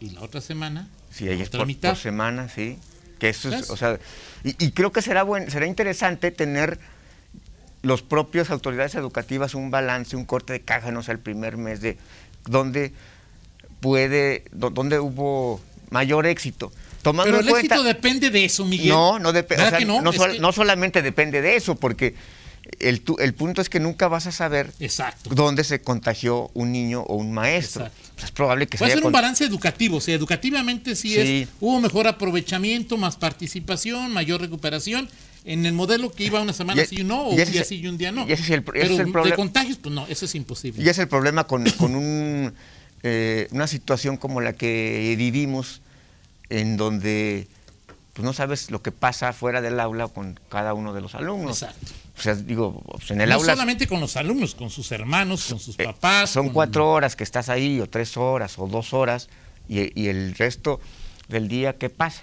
y, 0.00 0.06
y 0.06 0.10
la 0.10 0.20
otra 0.22 0.40
semana 0.40 0.88
Sí, 1.10 1.26
ahí 1.28 1.36
la 1.38 1.42
es 1.42 1.48
otra 1.48 1.58
por, 1.60 1.66
mitad. 1.66 1.88
por 1.90 1.98
semana, 1.98 2.48
sí. 2.48 2.78
Que 3.18 3.30
eso 3.30 3.48
es, 3.52 3.70
o 3.70 3.76
sea, 3.78 3.98
y, 4.44 4.50
y 4.64 4.70
creo 4.72 4.92
que 4.92 5.00
será 5.00 5.22
buen, 5.22 5.50
será 5.50 5.66
interesante 5.66 6.30
tener 6.30 6.78
los 7.82 8.02
propios 8.02 8.50
autoridades 8.50 8.94
educativas 8.94 9.54
un 9.54 9.70
balance, 9.70 10.14
un 10.16 10.26
corte 10.26 10.52
de 10.52 10.60
caja, 10.60 10.90
no 10.92 11.02
sé, 11.02 11.12
el 11.12 11.18
primer 11.20 11.56
mes 11.56 11.80
de 11.80 11.96
dónde 12.44 12.92
puede, 13.80 14.44
dónde 14.52 14.98
hubo 14.98 15.60
mayor 15.90 16.26
éxito. 16.26 16.72
Tomando 17.02 17.30
Pero 17.30 17.40
el 17.40 17.48
cuenta, 17.48 17.76
éxito 17.76 17.82
depende 17.84 18.30
de 18.30 18.44
eso, 18.44 18.64
Miguel. 18.66 18.88
no, 18.88 19.18
no 19.18 19.32
depende, 19.32 19.64
¿Verdad 19.64 19.78
que 19.78 19.84
no? 19.86 20.02
no, 20.02 20.10
Es 20.10 20.16
sol- 20.16 20.32
que- 20.32 20.40
no 20.40 20.52
solamente 20.52 21.00
depende 21.02 21.40
de 21.40 21.56
eso, 21.56 21.76
porque 21.76 22.14
el, 22.78 23.00
tu- 23.00 23.16
el 23.18 23.34
punto 23.34 23.60
es 23.62 23.68
que 23.68 23.80
nunca 23.80 24.08
vas 24.08 24.26
a 24.26 24.32
saber 24.32 24.72
Exacto. 24.80 25.30
dónde 25.34 25.64
se 25.64 25.80
contagió 25.80 26.50
un 26.54 26.72
niño 26.72 27.02
o 27.02 27.16
un 27.16 27.32
maestro. 27.32 27.84
Exacto. 27.86 28.10
Pues 28.14 28.24
es 28.24 28.30
probable 28.32 28.66
que 28.66 28.78
Puede 28.78 28.92
ser 28.94 29.04
un 29.04 29.12
balance 29.12 29.44
educativo, 29.44 29.98
o 29.98 30.00
sea, 30.00 30.14
educativamente 30.14 30.96
sí, 30.96 31.10
Sí. 31.14 31.42
es, 31.42 31.48
hubo 31.60 31.80
mejor 31.80 32.06
aprovechamiento, 32.06 32.96
más 32.96 33.16
participación, 33.16 34.12
mayor 34.12 34.40
recuperación. 34.40 35.08
En 35.44 35.64
el 35.64 35.74
modelo 35.74 36.10
que 36.10 36.24
iba 36.24 36.40
una 36.40 36.52
semana 36.52 36.82
Y- 36.82 36.86
sí 36.86 36.96
y 37.00 37.04
no, 37.04 37.22
o 37.22 37.28
un 37.30 37.36
día 37.36 37.44
es- 37.62 37.68
sí 37.68 37.76
y 37.76 37.86
un 37.86 37.96
día 37.98 38.10
no. 38.10 38.26
y 38.28 38.32
ese 38.32 38.42
es 38.42 38.50
el- 38.50 38.60
ese 38.60 38.64
Pero 38.72 38.84
es 38.84 38.98
el 39.00 39.30
de 39.30 39.36
contagios, 39.36 39.78
pues 39.78 39.94
no, 39.94 40.04
eso 40.08 40.24
es 40.24 40.34
imposible. 40.34 40.82
Y 40.82 40.88
es 40.88 40.98
el 40.98 41.06
problema 41.06 41.44
con, 41.46 41.64
con 41.78 41.94
un, 41.94 42.52
eh, 43.04 43.46
una 43.52 43.66
situación 43.68 44.16
como 44.16 44.40
la 44.40 44.54
que 44.54 45.14
vivimos, 45.16 45.82
en 46.48 46.76
donde 46.76 47.46
pues, 48.14 48.24
no 48.24 48.32
sabes 48.32 48.70
lo 48.72 48.82
que 48.82 48.90
pasa 48.92 49.32
fuera 49.32 49.60
del 49.60 49.78
aula 49.78 50.08
con 50.08 50.40
cada 50.48 50.74
uno 50.74 50.92
de 50.94 51.00
los 51.02 51.14
alumnos. 51.14 51.62
Exacto. 51.62 51.92
O 52.18 52.22
sea, 52.22 52.34
digo, 52.34 52.82
pues, 52.90 53.10
en 53.10 53.20
el 53.20 53.28
no 53.28 53.34
aula 53.36 53.52
solamente 53.52 53.86
con 53.86 54.00
los 54.00 54.16
alumnos, 54.16 54.54
con 54.54 54.70
sus 54.70 54.90
hermanos, 54.92 55.46
con 55.50 55.58
sus 55.60 55.78
eh, 55.78 55.84
papás. 55.84 56.30
son 56.30 56.46
con- 56.46 56.54
cuatro 56.54 56.90
horas 56.90 57.14
que 57.16 57.24
estás 57.24 57.48
ahí, 57.48 57.80
o 57.80 57.88
tres 57.88 58.16
horas, 58.16 58.58
o 58.58 58.66
dos 58.66 58.94
horas, 58.94 59.28
y, 59.68 59.98
y 60.00 60.08
el 60.08 60.34
resto 60.34 60.80
del 61.28 61.48
día, 61.48 61.76
¿qué 61.76 61.90
pasa? 61.90 62.22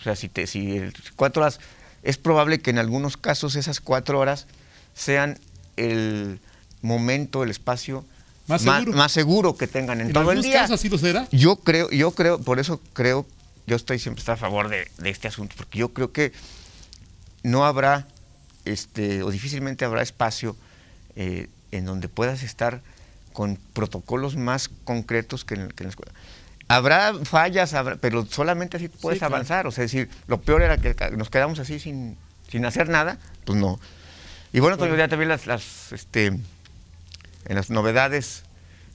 O 0.00 0.02
sea, 0.02 0.14
si, 0.16 0.28
te, 0.28 0.46
si 0.46 0.78
cuatro 1.16 1.42
horas, 1.42 1.58
es 2.02 2.18
probable 2.18 2.60
que 2.60 2.70
en 2.70 2.78
algunos 2.78 3.16
casos 3.16 3.56
esas 3.56 3.80
cuatro 3.80 4.18
horas 4.18 4.46
sean 4.94 5.38
el 5.76 6.38
momento, 6.82 7.42
el 7.42 7.50
espacio 7.50 8.04
Más 8.46 8.62
seguro. 8.62 8.92
más 8.92 9.12
seguro 9.12 9.56
que 9.56 9.66
tengan 9.66 10.00
en, 10.00 10.08
En 10.08 10.12
todo 10.12 10.24
el 10.24 10.28
algunos 10.30 10.44
día. 10.44 10.62
casos 10.62 10.80
así 10.80 10.88
lo 10.88 10.98
será. 10.98 11.28
Yo 11.32 11.56
creo, 11.56 11.90
yo 11.90 12.10
creo, 12.12 12.40
por 12.40 12.58
eso 12.58 12.80
creo, 12.92 13.26
yo 13.66 13.76
estoy 13.76 13.98
siempre 13.98 14.22
a 14.26 14.36
favor 14.36 14.68
de, 14.68 14.90
de 14.98 15.10
este 15.10 15.28
asunto, 15.28 15.54
porque 15.56 15.78
yo 15.78 15.90
creo 15.94 16.12
que 16.12 16.32
no 17.42 17.64
habrá, 17.64 18.06
este, 18.64 19.22
o 19.22 19.30
difícilmente 19.30 19.84
habrá 19.84 20.02
espacio 20.02 20.56
eh, 21.16 21.48
en 21.72 21.84
donde 21.84 22.08
puedas 22.08 22.42
estar 22.42 22.80
con 23.32 23.56
protocolos 23.72 24.36
más 24.36 24.68
concretos 24.84 25.44
que 25.44 25.54
en, 25.54 25.68
que 25.68 25.82
en 25.84 25.86
la 25.86 25.90
escuela. 25.90 26.12
Habrá 26.68 27.14
fallas, 27.24 27.74
habrá- 27.74 27.96
pero 28.00 28.24
solamente 28.26 28.76
así 28.76 28.88
puedes 28.88 29.22
avanzar. 29.22 29.66
O 29.66 29.70
sea, 29.72 29.82
decir, 29.82 30.08
lo 30.26 30.40
peor 30.40 30.62
era 30.62 30.78
que 30.78 30.94
nos 31.16 31.30
quedamos 31.30 31.58
así 31.58 31.78
sin, 31.80 32.16
sin 32.48 32.64
hacer 32.64 32.88
nada, 32.88 33.18
pues 33.44 33.58
no. 33.58 33.78
Y 34.52 34.60
bueno, 34.60 34.76
ya 34.96 35.08
también 35.08 35.28
las, 35.28 35.46
las, 35.46 35.92
este, 35.92 36.26
en 36.26 36.42
las 37.48 37.70
novedades, 37.70 38.42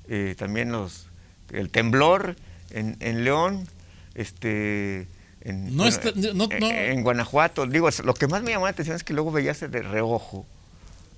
eh, 0.09 0.35
también 0.37 0.71
los, 0.71 1.07
el 1.51 1.69
temblor 1.69 2.35
en, 2.71 2.97
en 2.99 3.23
León, 3.23 3.67
este, 4.15 5.07
en, 5.45 5.75
No 5.77 5.83
bueno, 5.83 5.89
está- 5.89 6.11
no- 6.33 6.49
en- 6.51 6.59
no- 6.59 6.69
en 6.71 7.03
Guanajuato. 7.03 7.65
Digo, 7.67 7.89
lo 8.03 8.13
que 8.13 8.27
más 8.27 8.43
me 8.43 8.51
llamó 8.51 8.65
la 8.65 8.71
atención 8.71 8.95
es 8.97 9.03
que 9.03 9.13
luego 9.13 9.31
veías 9.31 9.59
de 9.61 9.81
reojo 9.81 10.45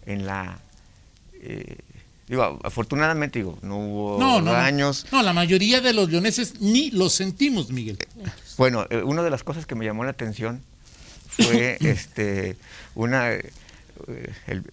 en 0.06 0.26
la... 0.28 0.60
eh, 1.42 1.78
digo, 2.28 2.60
afortunadamente, 2.64 3.40
digo, 3.40 3.58
no 3.62 3.78
hubo 3.78 4.44
daños. 4.44 5.06
no. 5.12 5.24
La 5.24 5.34
mayoría 5.34 5.82
de 5.82 5.94
los 5.94 6.10
leoneses 6.12 6.60
ni 6.62 6.92
los 6.92 7.14
sentimos, 7.14 7.70
Miguel. 7.72 7.98
Bueno, 8.58 8.86
eh, 8.90 9.02
una 9.02 9.24
de 9.24 9.30
las 9.30 9.44
cosas 9.44 9.66
que 9.66 9.76
me 9.76 9.86
llamó 9.86 10.04
la 10.04 10.12
atención 10.12 10.62
fue 11.30 11.78
este 11.82 12.58
una 12.96 13.32
eh, 13.32 13.52
el- 14.48 14.64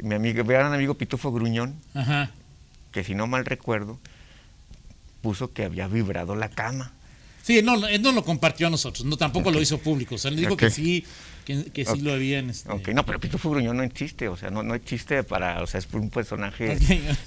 mi 0.00 0.14
amigo, 0.14 0.44
mi 0.44 0.50
gran 0.54 0.72
amigo 0.72 0.94
Pitufo 0.94 1.32
Gruñón, 1.32 1.74
Ajá. 1.94 2.30
que 2.92 3.02
si 3.02 3.16
no 3.16 3.26
mal 3.26 3.44
recuerdo, 3.44 3.98
puso 5.22 5.52
que 5.52 5.64
había 5.64 5.88
vibrado 5.88 6.36
la 6.36 6.48
cama. 6.48 6.92
Sí, 7.48 7.62
no, 7.62 7.86
él 7.86 8.02
no 8.02 8.12
lo 8.12 8.22
compartió 8.24 8.66
a 8.66 8.70
nosotros, 8.70 9.06
no 9.06 9.16
tampoco 9.16 9.50
lo 9.50 9.58
hizo 9.58 9.78
público. 9.78 10.16
O 10.16 10.18
sea, 10.18 10.30
le 10.30 10.36
digo 10.36 10.52
Ok. 10.52 10.60
que 10.60 10.70
sí, 10.70 11.02
que, 11.46 11.64
que 11.72 11.86
sí 11.86 11.92
Ok. 11.92 12.00
lo 12.02 12.12
habían. 12.12 12.50
Este, 12.50 12.70
Ok, 12.70 12.88
no, 12.88 13.06
pero 13.06 13.18
Pitufo 13.20 13.48
Gruñón 13.48 13.78
no 13.78 13.82
existe, 13.84 14.28
o 14.28 14.36
sea, 14.36 14.50
no, 14.50 14.62
no 14.62 14.74
existe 14.74 15.22
para, 15.24 15.62
o 15.62 15.66
sea, 15.66 15.78
es 15.80 15.88
un 15.94 16.10
personaje 16.10 16.72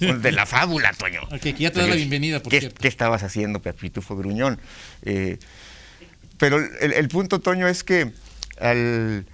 de 0.18 0.30
la 0.30 0.46
fábula, 0.46 0.92
Toño. 0.92 1.22
Ok, 1.24 1.40
que 1.40 1.54
ya 1.54 1.72
te 1.72 1.80
da 1.80 1.88
la 1.88 1.96
bienvenida, 1.96 2.40
por 2.40 2.50
¿Qué, 2.52 2.60
cierto. 2.60 2.78
qué 2.80 2.86
estabas 2.86 3.24
haciendo, 3.24 3.60
Pitufo 3.60 4.14
Gruñón? 4.16 4.60
Eh, 5.02 5.38
pero 6.38 6.58
el, 6.80 6.92
el 6.92 7.08
punto, 7.08 7.40
Toño, 7.40 7.66
es 7.66 7.82
que 7.82 8.12
al- 8.60 9.26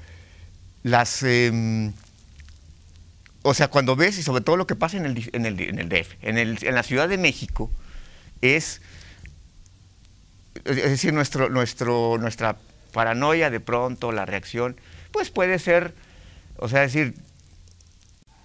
las... 0.84 1.22
em, 1.22 1.92
o 3.42 3.52
sea, 3.52 3.68
cuando 3.68 3.94
ves, 3.94 4.18
y 4.18 4.22
sobre 4.22 4.42
todo 4.42 4.56
lo 4.56 4.66
que 4.66 4.74
pasa 4.74 4.96
en 4.96 5.04
el, 5.04 5.28
en 5.34 5.44
el, 5.44 5.60
en 5.60 5.78
el 5.80 5.88
DF, 5.90 6.14
en, 6.22 6.38
el- 6.38 6.58
en 6.62 6.74
la 6.74 6.82
Ciudad 6.82 7.10
de 7.10 7.18
México, 7.18 7.70
es, 8.40 8.80
es 10.64 10.76
decir, 10.76 11.12
nuestro, 11.12 11.48
nuestro, 11.48 12.16
nuestra 12.18 12.56
paranoia 12.92 13.50
de 13.50 13.60
pronto, 13.60 14.12
la 14.12 14.26
reacción, 14.26 14.76
pues 15.12 15.30
puede 15.30 15.58
ser, 15.58 15.94
o 16.56 16.68
sea, 16.68 16.80
decir, 16.80 17.14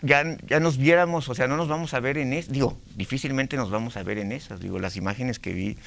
ya, 0.02 0.24
ya 0.48 0.60
nos 0.60 0.78
viéramos, 0.78 1.30
o 1.30 1.36
sea, 1.36 1.48
no 1.48 1.58
nos 1.58 1.68
vamos 1.68 1.94
a 1.94 2.00
ver 2.00 2.18
en 2.18 2.34
eso, 2.34 2.52
digo, 2.52 2.78
difícilmente 2.96 3.56
nos 3.56 3.72
vamos 3.72 3.96
a 3.98 4.04
ver 4.04 4.18
en 4.18 4.32
esas, 4.32 4.60
digo, 4.60 4.80
las 4.80 4.96
imágenes 4.98 5.40
que 5.40 5.54
vi, 5.54 5.78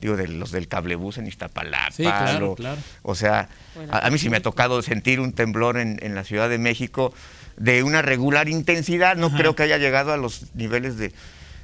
digo, 0.00 0.16
de 0.16 0.28
los 0.28 0.50
del 0.50 0.68
cablebús 0.68 1.16
en 1.18 1.26
Iztapalapa, 1.26 1.90
Sí, 1.90 2.02
claro, 2.02 2.54
claro. 2.54 2.80
o 3.02 3.14
sea, 3.14 3.48
a, 3.90 4.06
a 4.06 4.10
mí 4.10 4.18
sí 4.18 4.28
me 4.28 4.36
ha 4.36 4.42
tocado 4.42 4.82
sentir 4.82 5.20
un 5.20 5.32
temblor 5.32 5.78
en, 5.78 5.98
en 6.02 6.14
la 6.14 6.24
Ciudad 6.24 6.50
de 6.50 6.58
México 6.58 7.14
de 7.56 7.82
una 7.82 8.02
regular 8.02 8.50
intensidad, 8.50 9.16
no 9.16 9.28
Ajá. 9.28 9.38
creo 9.38 9.56
que 9.56 9.62
haya 9.62 9.78
llegado 9.78 10.12
a 10.12 10.18
los 10.18 10.54
niveles 10.54 10.98
de... 10.98 11.12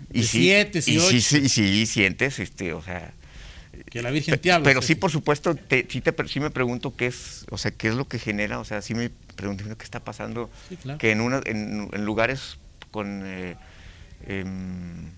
De 0.09 0.23
siete, 0.25 0.79
y 0.81 0.83
sí, 0.83 0.99
sí, 0.99 0.99
ocho. 0.99 1.21
sí, 1.21 1.49
sí, 1.49 1.87
sientes, 1.87 2.39
este, 2.39 2.73
o 2.73 2.83
sea, 2.83 3.13
que 3.93 4.03
la 4.03 4.11
Virgen 4.11 4.39
te 4.41 4.51
habla. 4.51 4.65
pero 4.65 4.79
o 4.79 4.83
sea, 4.83 4.87
sí, 4.89 4.95
por 4.95 5.11
supuesto, 5.11 5.55
te- 5.55 5.87
sí, 5.89 6.01
te, 6.01 6.15
sí 6.27 6.41
me 6.41 6.51
pregunto 6.51 6.97
qué 6.97 7.07
es, 7.07 7.45
o 7.51 7.59
sea, 7.59 7.71
qué 7.71 7.89
es 7.89 7.95
lo 7.95 8.09
que 8.09 8.19
genera, 8.19 8.59
o 8.59 8.65
sea, 8.65 8.81
sí 8.83 8.95
me 8.95 9.11
pregunto 9.37 9.65
qué 9.77 9.85
está 9.85 10.01
pasando, 10.01 10.51
Sí, 10.69 10.77
claro. 10.77 10.99
que 10.99 11.11
en, 11.11 11.21
una, 11.21 11.41
en, 11.45 11.89
en 11.93 12.05
lugares 12.05 12.57
con... 12.91 13.23
eh, 13.25 13.57
em, 14.27 15.11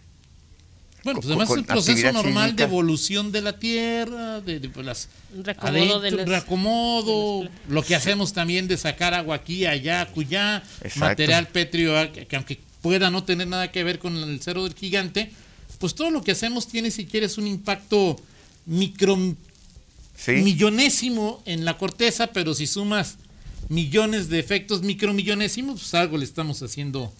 Bueno, 1.04 1.20
pues 1.20 1.26
además 1.26 1.50
es 1.50 1.56
el 1.58 1.64
proceso 1.64 2.12
normal 2.12 2.56
de 2.56 2.62
evolución 2.64 3.30
de 3.30 3.42
la 3.42 3.58
Tierra, 3.58 4.40
de, 4.40 4.58
de, 4.58 4.68
pues, 4.68 4.84
las 4.86 5.08
Reacomodo 5.44 6.00
de 6.00 6.10
las- 6.12 6.28
reacomodo, 6.28 7.48
lo 7.68 7.82
que 7.82 7.94
hacemos 7.94 8.32
también 8.32 8.66
de 8.68 8.76
sacar 8.76 9.14
agua 9.14 9.36
aquí, 9.36 9.66
allá, 9.66 10.00
acullá, 10.02 10.62
Exacto. 10.82 11.00
material 11.00 11.46
pétreo, 11.48 12.12
que, 12.12 12.26
que 12.26 12.36
aunque 12.36 12.58
pueda 12.82 13.10
no 13.10 13.22
tener 13.24 13.46
nada 13.48 13.70
que 13.70 13.84
ver 13.84 13.98
con 13.98 14.16
el 14.16 14.40
cero 14.42 14.64
del 14.64 14.74
gigante, 14.74 15.30
pues 15.78 15.94
todo 15.94 16.10
lo 16.10 16.22
que 16.22 16.32
hacemos 16.32 16.66
tiene, 16.68 16.90
si 16.90 17.04
quieres, 17.06 17.36
un 17.38 17.46
impacto 17.46 18.16
micro 18.66 19.16
sí, 20.16 20.33
millonésimo 20.33 21.42
en 21.47 21.64
la 21.64 21.78
corteza, 21.78 22.28
pero 22.28 22.54
si 22.54 22.66
sumas 22.66 23.16
millones 23.68 24.28
de 24.28 24.38
efectos 24.38 24.83
micromillonésimos, 24.83 25.80
pues 25.80 25.94
algo 25.94 26.18
le 26.18 26.25
estamos 26.25 26.62
haciendo 26.62 27.12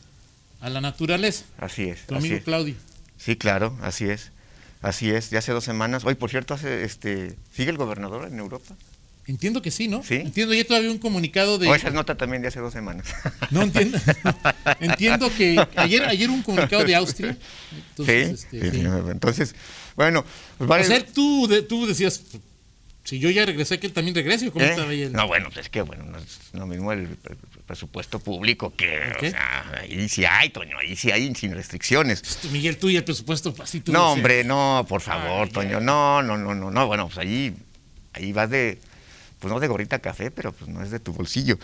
a 0.61 0.71
la 0.71 0.81
naturaleza. 0.81 1.45
así 1.59 1.85
es. 1.85 2.07
Tu 2.07 2.15
así 2.15 2.27
amigo 2.27 2.37
es. 2.37 2.45
Claudio. 2.45 2.75
Sí, 3.19 3.37
claro, 3.37 3.77
así 3.83 4.07
es. 4.07 4.33
Así 4.83 5.11
es, 5.11 5.31
ya 5.31 5.39
hace 5.39 5.53
dos 5.53 5.65
semanas. 5.65 6.05
Hoy, 6.05 6.15
por 6.15 6.29
cierto, 6.29 6.53
hace, 6.53 6.85
este, 6.85 7.37
¿sigue 7.55 7.71
el 7.71 7.79
gobernador 7.79 8.29
en 8.31 8.39
Europa? 8.39 8.75
Entiendo 9.27 9.63
que 9.63 9.71
sí, 9.71 9.89
¿no? 9.89 10.03
Sí. 10.03 10.17
Entiendo 10.17 10.53
ya 10.53 10.65
todavía 10.65 10.91
un 10.91 10.99
comunicado 10.99 11.57
de... 11.59 11.67
O 11.69 11.75
esa 11.75 11.89
es 11.89 11.95
nota 11.95 12.15
también 12.15 12.43
de 12.43 12.49
hace 12.49 12.61
dos 12.61 12.73
semanas. 12.75 13.07
No 13.51 13.63
entiendo. 13.63 13.99
entiendo 14.81 15.31
que 15.35 15.65
ayer 15.77 16.03
ayer 16.05 16.29
un 16.31 16.43
comunicado 16.43 16.85
de 16.85 16.95
Austria. 16.95 17.37
Entonces, 17.91 18.47
sí, 18.51 18.57
este, 18.59 18.71
sí. 18.71 18.81
Entonces, 19.11 19.55
bueno, 19.97 20.25
pues 20.59 20.67
O 20.67 20.71
vale- 20.71 20.85
sea, 20.85 21.05
tú, 21.07 21.47
de- 21.49 21.63
tú 21.63 21.87
decías, 21.87 22.23
si 23.05 23.19
yo 23.19 23.31
ya 23.31 23.47
regresé, 23.47 23.79
que 23.79 23.87
él 23.87 23.93
también 23.93 24.15
regrese, 24.15 24.49
¿o 24.49 24.53
cómo 24.53 24.65
¿Eh? 24.65 24.71
estaba 24.71 24.91
ahí 24.91 25.03
el- 25.03 25.13
No, 25.13 25.27
bueno, 25.27 25.47
pues 25.53 25.67
es 25.67 25.71
que 25.71 25.83
bueno, 25.83 26.05
no 26.05 26.19
es 26.19 26.39
lo 26.53 26.67
mismo 26.67 26.93
el, 26.93 27.07
pre- 27.09 27.37
presupuesto 27.67 28.19
público 28.19 28.75
que, 28.75 28.99
¿Ok? 29.17 29.23
o 29.23 29.31
sea, 29.31 29.73
ahí 29.81 30.07
sí 30.09 30.25
hay, 30.27 30.51
Toño, 30.51 30.77
ahí 30.79 30.97
sí 30.97 31.11
hay 31.11 31.35
sin 31.35 31.53
restricciones. 31.55 32.23
Tú, 32.43 32.49
Miguel, 32.51 32.77
tú 32.77 32.91
y 32.91 32.97
el 32.97 33.05
presupuesto, 33.05 33.55
así 33.63 33.81
tú 33.81 33.91
No, 33.93 34.01
decías. 34.01 34.17
hombre, 34.17 34.45
no, 34.45 34.85
por 34.89 35.01
favor, 35.01 35.47
Ay, 35.47 35.53
Toño, 35.53 35.81
no, 35.81 36.23
no, 36.23 36.37
no, 36.37 36.55
no, 36.55 36.71
no, 36.71 36.87
bueno, 36.87 37.07
pues 37.07 37.19
ahí, 37.19 37.55
ahí 38.13 38.33
vas 38.33 38.51
de, 38.51 38.79
pues 39.45 39.53
no 39.53 39.61
de 39.61 39.69
gorrita 39.69 39.99
café, 39.99 40.31
pero 40.31 40.53
pues 40.53 40.71
no 40.71 40.83
es 40.83 40.91
de 40.91 40.99
tu 41.01 41.13
bolsillo. 41.13 41.59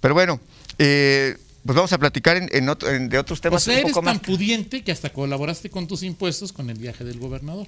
Pero 0.00 0.14
bueno, 0.14 0.40
eh, 0.78 1.36
pues 1.66 1.76
vamos 1.76 1.92
a 1.92 1.98
platicar 1.98 2.38
en, 2.38 2.48
en 2.50 2.66
otro- 2.70 2.88
en- 2.90 3.10
de 3.10 3.18
otros 3.18 3.40
O 3.40 3.42
temas 3.42 3.62
sea, 3.62 3.74
un 3.74 3.80
eres 3.80 3.92
poco 3.92 4.06
tan 4.06 4.16
más. 4.16 4.24
pudiente 4.26 4.82
que 4.82 4.90
hasta 4.90 5.10
colaboraste 5.12 5.68
con 5.68 5.86
tus 5.86 6.02
impuestos 6.02 6.52
con 6.54 6.70
el 6.70 6.78
viaje 6.78 7.04
del 7.04 7.18
gobernador. 7.18 7.66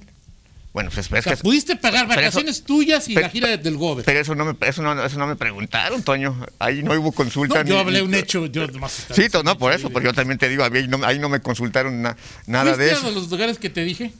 Bueno, 0.73 0.89
pues 0.91 1.11
O 1.11 1.15
es 1.15 1.23
sea, 1.23 1.35
que- 1.35 1.43
pudiste 1.43 1.75
pagar 1.75 2.07
pero 2.07 2.21
eso- 2.21 2.29
vacaciones 2.39 2.63
tuyas 2.63 3.07
y 3.07 3.13
pero- 3.13 3.27
la 3.27 3.29
gira 3.31 3.55
del 3.55 3.77
gobernador. 3.77 4.05
Pero 4.05 4.19
eso 4.21 4.33
no 4.33 4.45
me, 4.45 4.55
eso 4.67 4.81
no, 4.81 5.05
eso 5.05 5.19
no 5.19 5.27
me 5.27 5.35
preguntaron, 5.35 6.01
Toño. 6.01 6.35
Ahí 6.57 6.81
no 6.81 6.99
hubo 6.99 7.11
consulta. 7.11 7.63
No, 7.63 7.69
yo 7.69 7.75
ni- 7.75 7.79
hablé 7.81 7.99
ni- 8.01 8.07
un 8.07 8.15
hecho, 8.15 8.47
yo 8.47 8.63
estaba 8.63 8.89
Sí, 8.89 9.27
no, 9.45 9.55
por 9.59 9.71
eso, 9.71 9.91
porque 9.91 10.07
yo 10.07 10.13
también 10.15 10.39
te 10.39 10.49
digo, 10.49 10.63
ahí 10.63 10.87
no, 10.87 11.05
ahí 11.05 11.19
no 11.19 11.29
me 11.29 11.39
consultaron 11.41 12.01
na- 12.01 12.17
nada 12.47 12.71
de 12.75 12.87
¿Fuiste 12.87 12.93
eso. 12.95 13.07
a 13.07 13.11
los 13.11 13.29
lugares 13.29 13.59
que 13.59 13.69
te 13.69 13.83
dije? 13.83 14.11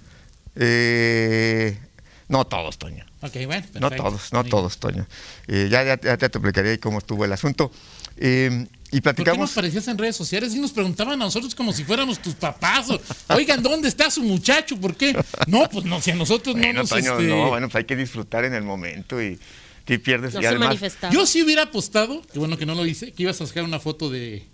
Eh, 0.56 1.80
no 2.28 2.46
todos, 2.46 2.78
Toño. 2.78 3.06
Ok, 3.22 3.36
bueno. 3.46 3.66
No 3.80 3.92
todos, 3.92 4.34
no 4.34 4.44
todos, 4.44 4.78
Toño. 4.78 5.06
Eh, 5.48 5.68
ya, 5.70 5.84
ya, 5.84 6.00
ya 6.00 6.18
te 6.18 6.26
explicaré 6.26 6.72
ahí 6.72 6.78
cómo 6.78 7.00
estuvo 7.00 7.26
el 7.26 7.32
asunto. 7.34 7.72
Eh, 8.18 8.68
y 8.92 9.02
¿Por 9.02 9.16
qué 9.16 9.22
nos 9.22 9.26
platicamos. 9.26 9.52
parecías 9.54 9.88
en 9.88 9.98
redes 9.98 10.16
sociales 10.16 10.54
y 10.54 10.60
nos 10.60 10.72
preguntaban 10.72 11.14
a 11.14 11.26
nosotros 11.26 11.56
como 11.56 11.74
si 11.74 11.84
fuéramos 11.84 12.20
tus 12.20 12.36
papás? 12.36 12.90
o, 12.90 13.02
Oigan, 13.30 13.64
¿dónde 13.64 13.88
está 13.88 14.12
su 14.12 14.22
muchacho? 14.24 14.78
¿Por 14.78 14.96
qué? 14.96 15.18
No, 15.48 15.68
pues 15.70 15.86
no, 15.86 16.00
si 16.00 16.12
a 16.12 16.16
nosotros 16.16 16.56
no 16.56 16.74
nos... 16.74 16.90
Toño, 16.90 17.20
este, 17.20 17.28
no, 17.28 17.50
bueno, 17.50 17.68
pues 17.68 17.76
hay 17.78 17.86
que 17.86 17.96
disfrutar 17.96 18.46
en 18.46 18.54
el 18.54 18.64
momento 18.64 19.22
y 19.22 19.40
si 19.88 19.98
pierdes. 19.98 20.36
No 20.36 20.42
y 20.42 20.46
además. 20.46 20.78
Yo 21.12 21.26
sí 21.26 21.42
hubiera 21.42 21.64
apostado, 21.64 22.22
que 22.32 22.40
bueno 22.40 22.58
que 22.58 22.66
no 22.66 22.76
lo 22.76 22.86
hice, 22.86 23.12
que 23.14 23.24
ibas 23.24 23.42
a 23.42 23.48
sacar 23.48 23.64
una 23.64 23.80
foto 23.80 24.10
de 24.10 24.46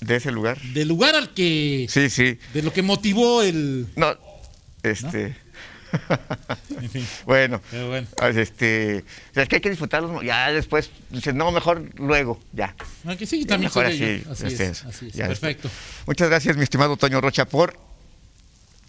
de 0.00 0.16
ese 0.16 0.30
lugar. 0.30 0.60
del 0.60 0.88
lugar 0.88 1.14
al 1.14 1.34
que... 1.34 1.86
Sí, 1.88 2.08
sí. 2.10 2.38
De 2.54 2.62
lo 2.62 2.72
que 2.72 2.82
motivó 2.82 3.42
el... 3.42 3.86
No, 3.96 4.16
este. 4.82 5.36
En 6.80 6.90
fin, 6.90 7.06
bueno. 7.24 7.60
pero 7.70 7.88
bueno. 7.88 8.06
Pues, 8.16 8.36
Este, 8.36 9.04
o 9.30 9.34
sea, 9.34 9.42
es 9.44 9.48
que 9.48 9.56
hay 9.56 9.62
que 9.62 9.70
disfrutarlos. 9.70 10.22
Ya 10.24 10.50
después, 10.52 10.90
dices, 11.10 11.34
no, 11.34 11.50
mejor 11.52 11.82
luego, 11.96 12.40
ya. 12.52 12.74
Aunque 13.06 13.26
sí, 13.26 13.44
también 13.44 13.68
Mejor 13.70 13.86
así, 13.86 14.04
este 14.04 14.46
es, 14.46 14.60
es, 14.60 14.84
así 14.84 15.06
es. 15.08 15.12
ya 15.14 15.26
Perfecto. 15.26 15.70
Muchas 16.06 16.28
gracias, 16.28 16.56
mi 16.56 16.62
estimado 16.62 16.96
Toño 16.96 17.20
Rocha, 17.20 17.44
por 17.46 17.76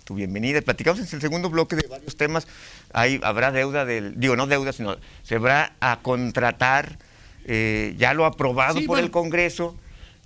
tu 0.03 0.15
bienvenida. 0.15 0.61
Platicamos 0.61 0.99
en 0.99 1.07
el 1.11 1.21
segundo 1.21 1.49
bloque 1.49 1.75
de 1.75 1.87
varios 1.87 2.15
temas. 2.15 2.47
Ahí 2.93 3.19
habrá 3.23 3.51
deuda 3.51 3.85
del, 3.85 4.19
digo, 4.19 4.35
no 4.35 4.47
deuda, 4.47 4.73
sino 4.73 4.97
se 5.23 5.37
va 5.37 5.73
a 5.79 5.99
contratar, 6.01 6.97
eh, 7.45 7.93
ya 7.97 8.13
lo 8.13 8.25
aprobado 8.25 8.73
Sí, 8.79 8.85
por 8.87 8.95
bueno. 8.95 9.05
el 9.05 9.11
Congreso. 9.11 9.75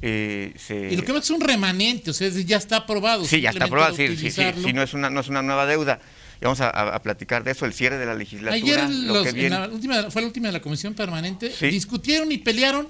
eh, 0.06 0.54
se- 0.58 0.90
Y 0.92 0.96
lo 0.98 1.04
que 1.04 1.12
va 1.14 1.20
es 1.20 1.30
un 1.30 1.40
remanente, 1.42 2.10
o 2.12 2.14
sea, 2.14 2.28
ya 2.30 2.58
está 2.58 2.78
aprobado. 2.78 3.24
Sí, 3.26 3.40
ya 3.42 3.52
está 3.52 3.66
aprobado, 3.66 3.96
sí, 3.96 4.18
sí, 4.18 4.32
sí, 4.32 4.44
sí, 4.64 4.74
no 4.74 4.82
es 4.84 4.94
una, 4.94 5.10
no 5.10 5.20
es 5.22 5.28
una 5.30 5.42
nueva 5.42 5.66
deuda. 5.66 6.00
Y 6.42 6.46
vamos 6.46 6.60
a, 6.62 7.00
platicar 7.02 7.44
de 7.44 7.52
eso, 7.52 7.66
el 7.66 7.74
cierre 7.74 7.98
de 7.98 8.06
la 8.06 8.16
legislatura. 8.16 8.56
Ayer 8.56 8.90
lo 8.90 9.14
los- 9.14 9.24
que 9.24 9.30
en 9.30 9.36
viene. 9.36 9.50
la 9.52 9.68
última, 9.68 10.12
fue 10.12 10.22
la 10.22 10.28
última 10.28 10.48
de 10.48 10.54
la 10.54 10.62
comisión 10.62 10.94
permanente, 10.94 11.52
Sí. 11.52 11.68
discutieron 11.68 12.32
y 12.32 12.38
pelearon 12.38 12.88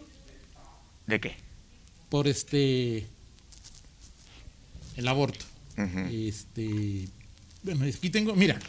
¿De 1.07 1.19
qué? 1.19 1.35
por 2.09 2.27
este 2.27 3.05
el 4.97 5.07
aborto. 5.07 5.45
Este, 6.11 7.07
bueno, 7.63 7.85
aquí 7.85 8.09
tengo, 8.11 8.35
mira, 8.35 8.59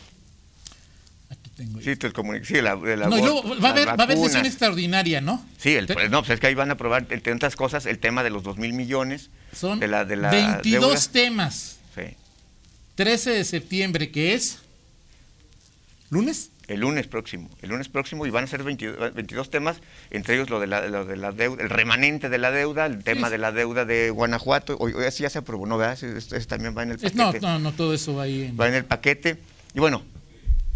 aquí 1.30 1.50
tengo. 1.56 1.80
Sí, 1.80 1.90
comuni- 2.12 2.42
sí, 2.44 2.54
no, 2.54 2.60
y 2.60 2.62
abor- 2.62 3.20
luego 3.20 3.60
va 3.60 3.68
a 3.68 3.72
haber, 3.72 3.88
va 3.88 3.92
a 3.92 4.02
haber 4.02 4.16
sesión 4.18 4.46
extraordinaria, 4.46 5.20
¿no? 5.20 5.44
Sí, 5.58 5.74
el, 5.74 5.86
Te- 5.86 6.08
no, 6.08 6.20
pues 6.22 6.30
es 6.32 6.40
que 6.40 6.46
ahí 6.46 6.54
van 6.54 6.70
a 6.70 6.74
aprobar, 6.74 7.06
entre 7.10 7.32
otras 7.34 7.56
cosas, 7.56 7.84
el 7.86 7.98
tema 7.98 8.22
de 8.22 8.30
los 8.30 8.42
dos 8.42 8.56
mil 8.56 8.72
millones. 8.72 9.28
Son 9.54 9.78
de 9.80 9.86
la, 9.88 10.04
de 10.04 10.16
la 10.16 10.30
22 10.30 10.90
deuda. 10.90 11.12
temas. 11.12 11.76
Sí. 11.94 12.02
13 12.94 13.30
de 13.30 13.44
septiembre, 13.44 14.10
que 14.10 14.34
es 14.34 14.58
lunes. 16.10 16.50
El 16.66 16.80
lunes 16.80 17.06
próximo, 17.06 17.50
el 17.60 17.68
lunes 17.70 17.88
próximo 17.88 18.24
y 18.26 18.30
van 18.30 18.44
a 18.44 18.46
ser 18.46 18.62
22, 18.62 19.12
22 19.14 19.50
temas, 19.50 19.76
entre 20.10 20.34
ellos 20.34 20.48
lo 20.48 20.60
de 20.60 20.66
la, 20.66 20.86
lo 20.88 21.04
de 21.04 21.16
la 21.18 21.30
deuda, 21.32 21.62
el 21.62 21.68
remanente 21.68 22.30
de 22.30 22.38
la 22.38 22.50
deuda, 22.50 22.86
el 22.86 23.04
tema 23.04 23.26
Sí. 23.28 23.32
de 23.32 23.38
la 23.38 23.52
deuda 23.52 23.84
de 23.84 24.08
Guanajuato, 24.08 24.76
hoy, 24.80 24.94
hoy 24.94 25.04
así 25.04 25.24
ya 25.24 25.28
se 25.30 25.38
aprobó, 25.40 25.66
¿no? 25.66 25.76
¿verdad? 25.76 25.92
Ese- 26.02 26.16
ese 26.16 26.46
también 26.46 26.74
va 26.76 26.82
en 26.84 26.92
el 26.92 26.98
paquete. 26.98 27.18
no, 27.18 27.32
no, 27.52 27.58
no, 27.58 27.72
todo 27.72 27.92
eso 27.92 28.14
va 28.14 28.22
ahí. 28.22 28.44
en- 28.44 28.58
Va 28.58 28.66
en 28.68 28.74
el 28.74 28.86
paquete. 28.86 29.36
Y 29.74 29.80
bueno, 29.80 30.02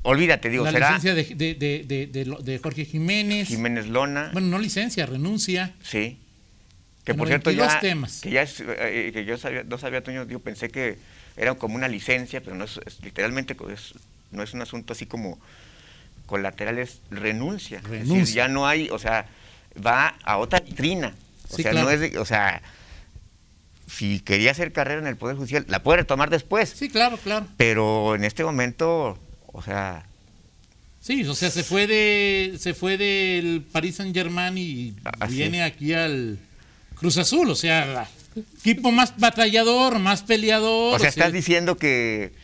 olvídate, 0.03 0.51
digo, 0.51 0.65
la 0.65 0.73
será 0.73 0.89
licencia 0.97 1.15
de, 1.15 2.59
Jorge 2.63 2.85
Jiménez. 2.85 3.49
Jiménez 3.49 3.87
Lona, 3.87 4.29
Bueno, 4.35 4.49
no 4.49 4.59
licencia, 4.59 5.07
renuncia. 5.07 5.75
sí. 5.83 6.19
Que 7.05 7.15
por 7.15 7.29
cierto 7.29 7.49
92 7.51 7.73
ya, 7.73 7.81
temas. 7.81 8.21
que 8.21 8.31
ya 8.31 8.43
es, 8.43 8.61
eh, 8.61 9.11
que 9.15 9.25
yo 9.25 9.39
sabía, 9.39 9.63
no 9.65 9.79
sabía, 9.79 10.03
Toño, 10.03 10.27
yo 10.29 10.41
pensé 10.41 10.69
que 10.69 10.99
era 11.39 11.55
como 11.55 11.77
una 11.77 11.89
licencia, 11.89 12.43
pero 12.43 12.55
no 12.57 12.65
es, 12.67 12.79
es 12.85 13.03
literalmente 13.03 13.57
es- 13.73 13.95
no 14.31 14.43
es 14.43 14.55
un 14.55 14.63
asunto 14.63 14.93
así 14.93 15.07
como 15.07 15.39
colateral, 16.27 16.79
es 16.79 17.01
renuncia. 17.11 17.79
Es 17.79 17.85
decir, 17.91 18.07
Renuncia. 18.09 18.35
ya 18.35 18.49
no 18.49 18.67
hay, 18.67 18.89
o 18.91 18.99
sea, 18.99 19.27
va 19.85 20.15
a 20.25 20.37
otra 20.39 20.61
vitrina. 20.61 21.15
O 21.51 21.57
Sí, 21.57 21.63
sea, 21.63 21.73
claro. 21.73 21.87
no 21.87 21.93
es, 21.93 22.01
de- 22.01 22.19
o 22.19 22.25
sea, 22.25 22.61
si 23.91 24.21
quería 24.21 24.51
hacer 24.51 24.73
carrera 24.73 25.01
en 25.01 25.07
el 25.07 25.17
Poder 25.17 25.37
Judicial, 25.37 25.65
la 25.69 25.83
puede 25.83 25.99
retomar 25.99 26.29
después. 26.31 26.69
Sí, 26.77 26.89
claro, 26.91 27.17
claro. 27.17 27.47
Pero 27.57 28.15
en 28.15 28.25
este 28.25 28.45
momento, 28.45 29.19
o 29.47 29.63
sea, 29.63 30.05
Sí, 31.01 31.25
o 31.27 31.35
sea, 31.35 31.49
se 31.51 31.63
fue 31.63 31.87
de 31.87 32.57
se 32.59 32.75
fue 32.75 32.99
del 32.99 33.63
Paris 33.73 33.97
Saint 33.97 34.15
Germain 34.15 34.59
y 34.59 34.95
Así 35.21 35.37
viene 35.37 35.63
aquí 35.63 35.95
al 35.95 36.39
Cruz 36.97 37.17
Azul, 37.17 37.49
o 37.49 37.55
sea, 37.55 38.07
equipo 38.59 38.91
más 38.93 39.17
batallador, 39.17 40.01
más 40.01 40.23
peleador. 40.23 40.97
o 40.97 40.99
sea, 40.99 41.09
estás 41.09 41.33
diciendo 41.33 41.79
que, 41.79 42.35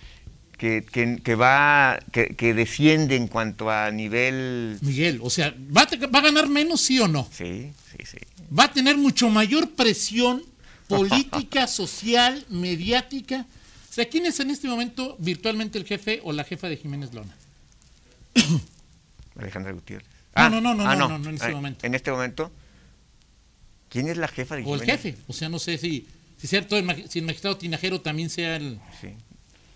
que, 0.57 0.85
que- 0.91 1.21
que 1.23 1.35
va, 1.35 1.99
que, 2.13 2.29
que 2.37 2.55
desciende 2.55 3.17
en 3.17 3.29
cuanto 3.29 3.71
a 3.71 3.91
nivel... 3.91 4.79
Miguel, 4.83 5.21
o 5.23 5.31
sea, 5.31 5.55
¿va 5.77 5.83
a, 5.83 6.07
va 6.07 6.19
a 6.21 6.23
ganar 6.23 6.49
menos, 6.49 6.81
sí 6.81 6.99
o 7.01 7.09
no? 7.09 7.29
Sí, 7.33 7.73
sí, 7.91 7.99
sí. 8.07 8.19
Va 8.57 8.65
a 8.65 8.73
tener 8.73 8.97
mucho 8.97 9.29
mayor 9.31 9.71
presión 9.71 10.43
política, 10.89 11.67
social, 11.83 12.45
mediática. 12.51 13.47
O 13.91 13.93
sea, 13.95 14.09
¿quién 14.09 14.27
es 14.27 14.39
en 14.41 14.51
este 14.51 14.69
momento 14.69 15.17
virtualmente 15.19 15.79
el 15.79 15.85
jefe 15.85 16.21
o 16.25 16.33
la 16.33 16.45
jefa 16.45 16.69
de 16.69 16.77
Jiménez 16.77 17.13
Lona? 17.15 17.35
Alejandra 19.39 19.73
Gutiérrez. 19.73 20.07
No, 20.37 20.49
no, 20.51 20.61
no, 20.61 20.75
no, 20.75 20.97
no, 20.97 21.19
no, 21.19 21.29
en 21.29 21.35
este 21.37 21.47
Ah, 21.49 21.53
momento. 21.53 21.87
En 21.87 21.95
este 21.95 22.11
momento, 22.11 22.51
¿quién 23.89 24.09
es 24.09 24.17
la 24.17 24.29
jefa 24.29 24.57
de 24.57 24.63
O 24.65 24.75
el 24.75 24.81
Jiménez? 24.81 25.03
jefe. 25.03 25.19
O 25.29 25.33
sea, 25.33 25.49
no 25.49 25.59
sé 25.59 25.79
si, 25.79 26.07
si, 26.39 26.47
cierto, 26.49 26.77
si 27.09 27.19
el 27.21 27.25
magistrado 27.25 27.57
tinajero 27.57 28.01
también 28.01 28.31
sea 28.31 28.57
el... 28.57 28.81
Sí. 29.01 29.09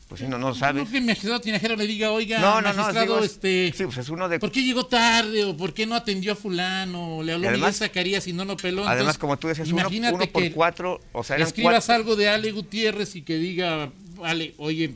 Pues 0.09 0.23
sí, 0.23 0.27
no, 0.27 0.39
no 0.39 0.55
sabes. 0.55 0.85
No 0.85 0.91
que 0.91 0.97
el 0.99 1.05
magistrado 1.05 1.39
tinajero 1.41 1.77
le 1.77 1.87
diga, 1.87 2.11
oiga, 2.13 2.39
No, 2.39 2.63
no, 2.63 2.73
no. 2.73 2.83
magistrado, 2.83 3.17
digo, 3.17 3.25
este... 3.25 3.75
Sí, 3.77 3.85
pues 3.85 3.99
es 3.99 4.09
uno 4.09 4.27
de... 4.29 4.39
¿Por 4.39 4.51
qué 4.51 4.63
llegó 4.63 4.87
tarde? 4.87 5.45
¿O 5.45 5.55
por 5.55 5.75
qué 5.75 5.85
no 5.85 5.95
atendió 5.95 6.33
a 6.33 6.35
fulano? 6.35 7.19
¿O 7.19 7.23
le 7.23 7.35
habló 7.35 7.49
además- 7.49 7.77
Zacarías 7.77 8.27
y 8.27 8.33
no 8.33 8.47
lo 8.47 8.57
peló? 8.57 8.89
Además, 8.89 9.19
como 9.19 9.39
tú 9.39 9.49
decías, 9.49 9.69
uno, 9.69 9.81
imagínate 9.81 10.15
uno 10.15 10.27
por 10.29 10.43
que 10.43 10.53
cuatro, 10.53 11.01
o 11.13 11.23
sea, 11.23 11.37
eran 11.37 11.49
escribas 11.49 11.85
cuatro. 11.85 11.95
algo 11.95 12.17
de 12.17 12.29
Ale 12.31 12.53
Gutiérrez 12.53 13.17
y 13.17 13.23
que 13.23 13.37
diga, 13.37 13.91
Ale, 14.23 14.55
oye, 14.57 14.95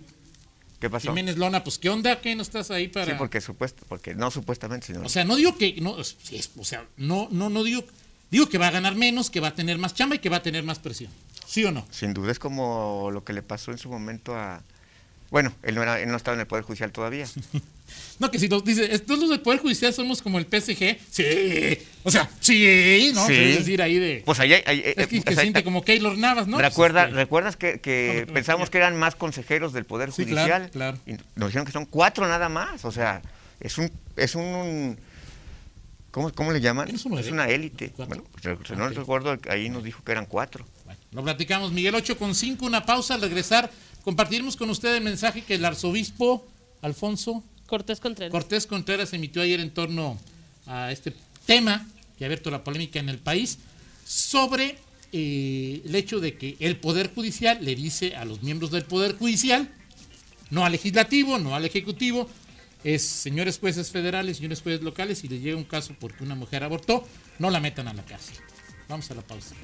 ¿Qué 0.81 0.89
pasó? 0.89 1.09
Jiménez 1.09 1.37
Lona, 1.37 1.63
pues 1.63 1.79
¿qué 1.79 1.91
onda? 1.91 2.21
¿Qué 2.21 2.35
no 2.35 2.43
estás 2.43 2.71
ahí 2.71 2.89
para...? 2.89 3.07
Sí, 3.07 3.13
porque 3.19 3.41
supuesto, 3.41 3.85
porque 3.89 4.15
no 4.15 4.31
supuestamente, 4.31 4.89
sino... 4.89 5.05
O 5.05 5.09
sea, 5.09 5.25
no 5.25 5.37
digo 5.37 5.57
que... 5.57 5.75
No, 5.81 5.93
o 5.93 6.65
sea, 6.65 6.87
no, 6.97 7.29
no, 7.31 7.51
no 7.51 7.63
digo... 7.63 7.85
Digo 8.31 8.49
que 8.49 8.57
va 8.57 8.69
a 8.69 8.71
ganar 8.71 8.95
menos, 8.97 9.29
que 9.29 9.41
va 9.41 9.49
a 9.49 9.55
tener 9.55 9.77
más 9.77 9.95
chamba 9.95 10.17
y 10.17 10.19
que 10.19 10.31
va 10.31 10.39
a 10.39 10.43
tener 10.43 10.65
más 10.65 10.79
presión. 10.79 11.13
¿Sí 11.47 11.65
o 11.67 11.71
no? 11.71 11.87
Sin 11.91 12.15
duda 12.15 12.33
es 12.33 12.39
como 12.39 13.11
lo 13.13 13.25
que 13.25 13.35
le 13.35 13.43
pasó 13.43 13.73
en 13.73 13.79
su 13.79 13.91
momento 13.91 14.35
a... 14.35 14.63
Bueno, 15.33 15.53
él 15.65 15.75
no, 15.75 15.83
era, 15.83 15.99
él 16.01 16.09
no 16.11 16.17
estaba 16.17 16.35
en 16.37 16.41
el 16.43 16.47
Poder 16.47 16.63
Judicial 16.65 16.93
todavía. 16.93 17.27
No, 18.19 18.31
que 18.31 18.39
si 18.39 18.49
nos 18.49 18.65
dice, 18.65 18.95
estos 18.95 19.19
los 19.19 19.29
del 19.31 19.41
Poder 19.41 19.59
Judicial 19.61 19.93
somos 19.93 20.23
como 20.23 20.39
el 20.39 20.45
PSG. 20.47 20.97
Sí. 21.11 21.79
O 22.05 22.11
sea, 22.11 22.31
sí, 22.41 23.11
¿no? 23.15 23.27
Sí. 23.27 23.35
Es 23.35 23.59
decir, 23.59 23.83
ahí 23.83 23.99
de... 23.99 24.23
Pues 24.25 24.39
ahí... 24.39 24.53
ahí- 24.65 24.83
es 24.85 24.95
que, 25.09 25.17
eh, 25.17 25.23
que 25.23 25.31
o 25.31 25.33
sea, 25.35 25.43
siente 25.43 25.65
como 25.65 25.83
Keylor 25.83 26.17
Navas, 26.17 26.47
¿no? 26.47 26.59
Recuerda, 26.59 27.01
Pues, 27.03 27.09
este, 27.11 27.21
¿Recuerdas 27.21 27.57
que, 27.57 27.81
que 27.81 28.25
No, 28.29 28.33
pensamos 28.35 28.71
que 28.71 28.79
eran 28.79 28.97
más 28.97 29.15
consejeros 29.17 29.73
del 29.73 29.85
Poder 29.85 30.11
Sí, 30.13 30.23
Judicial? 30.23 30.47
claro, 30.47 30.71
claro. 30.71 30.99
Y 31.07 31.13
nos 31.35 31.49
dijeron 31.49 31.67
que 31.67 31.73
son 31.73 31.85
cuatro 31.85 32.27
nada 32.29 32.49
más. 32.49 32.85
O 32.85 32.93
sea, 32.93 33.21
es 33.61 33.77
un... 33.77 33.91
Es 34.17 34.37
un 34.37 34.99
¿cómo, 36.13 36.33
cómo 36.33 36.53
le 36.53 36.61
llaman? 36.61 36.89
¿Es 36.89 37.05
una 37.05 37.21
Es 37.21 37.31
una 37.31 37.49
élite. 37.49 37.93
Bueno, 37.97 38.25
re- 38.43 38.57
no 38.77 38.87
Ok. 38.87 38.93
recuerdo, 38.93 39.37
ahí 39.51 39.69
nos 39.69 39.83
dijo 39.83 40.03
que 40.05 40.13
eran 40.13 40.27
cuatro. 40.27 40.65
Bueno, 40.85 41.01
lo 41.11 41.23
platicamos, 41.25 41.73
Miguel 41.73 41.95
8 41.95 42.17
con 42.17 42.35
5, 42.35 42.65
una 42.65 42.87
pausa 42.87 43.15
al 43.15 43.21
regresar. 43.23 43.71
Compartiremos 44.05 44.57
con 44.57 44.69
usted 44.71 44.97
el 44.97 45.03
mensaje 45.03 45.43
que 45.43 45.55
el 45.55 45.65
arzobispo 45.65 46.45
Alfonso 46.83 47.43
Cortés 47.67 48.01
Contreras. 48.01 48.33
Cortés 48.33 48.67
Contreras 48.67 49.13
emitió 49.13 49.43
ayer 49.43 49.61
en 49.61 49.71
torno 49.71 50.19
a 50.67 50.93
este 50.93 51.15
tema 51.47 51.87
que 52.19 52.25
ha 52.25 52.27
abierto 52.27 52.51
la 52.51 52.65
polémica 52.65 52.99
en 52.99 53.09
el 53.09 53.19
país 53.19 53.59
sobre 54.05 54.79
eh, 55.13 55.83
el 55.85 55.95
hecho 55.95 56.21
de 56.21 56.37
que 56.37 56.57
el 56.59 56.77
Poder 56.77 57.15
Judicial 57.15 57.59
le 57.65 57.75
dice 57.75 58.17
a 58.17 58.25
los 58.25 58.43
miembros 58.43 58.71
del 58.71 58.85
Poder 58.85 59.17
Judicial, 59.17 59.71
no 60.51 60.65
al 60.67 60.73
legislativo, 60.73 61.39
no 61.39 61.55
al 61.55 61.65
ejecutivo, 61.65 62.29
es 62.85 63.03
señores 63.03 63.59
jueces 63.59 63.91
federales, 63.91 64.39
señores 64.39 64.61
jueces 64.61 64.83
locales, 64.83 65.19
si 65.19 65.29
les 65.29 65.41
llega 65.41 65.57
un 65.57 65.65
caso 65.65 65.95
porque 65.99 66.25
una 66.25 66.35
mujer 66.35 66.65
abortó, 66.65 67.07
no 67.39 67.51
la 67.51 67.61
metan 67.61 67.89
a 67.89 67.95
la 67.95 68.05
cárcel. 68.05 68.37
Vamos 68.89 69.11
a 69.11 69.15
la 69.15 69.23
pausa. 69.23 69.55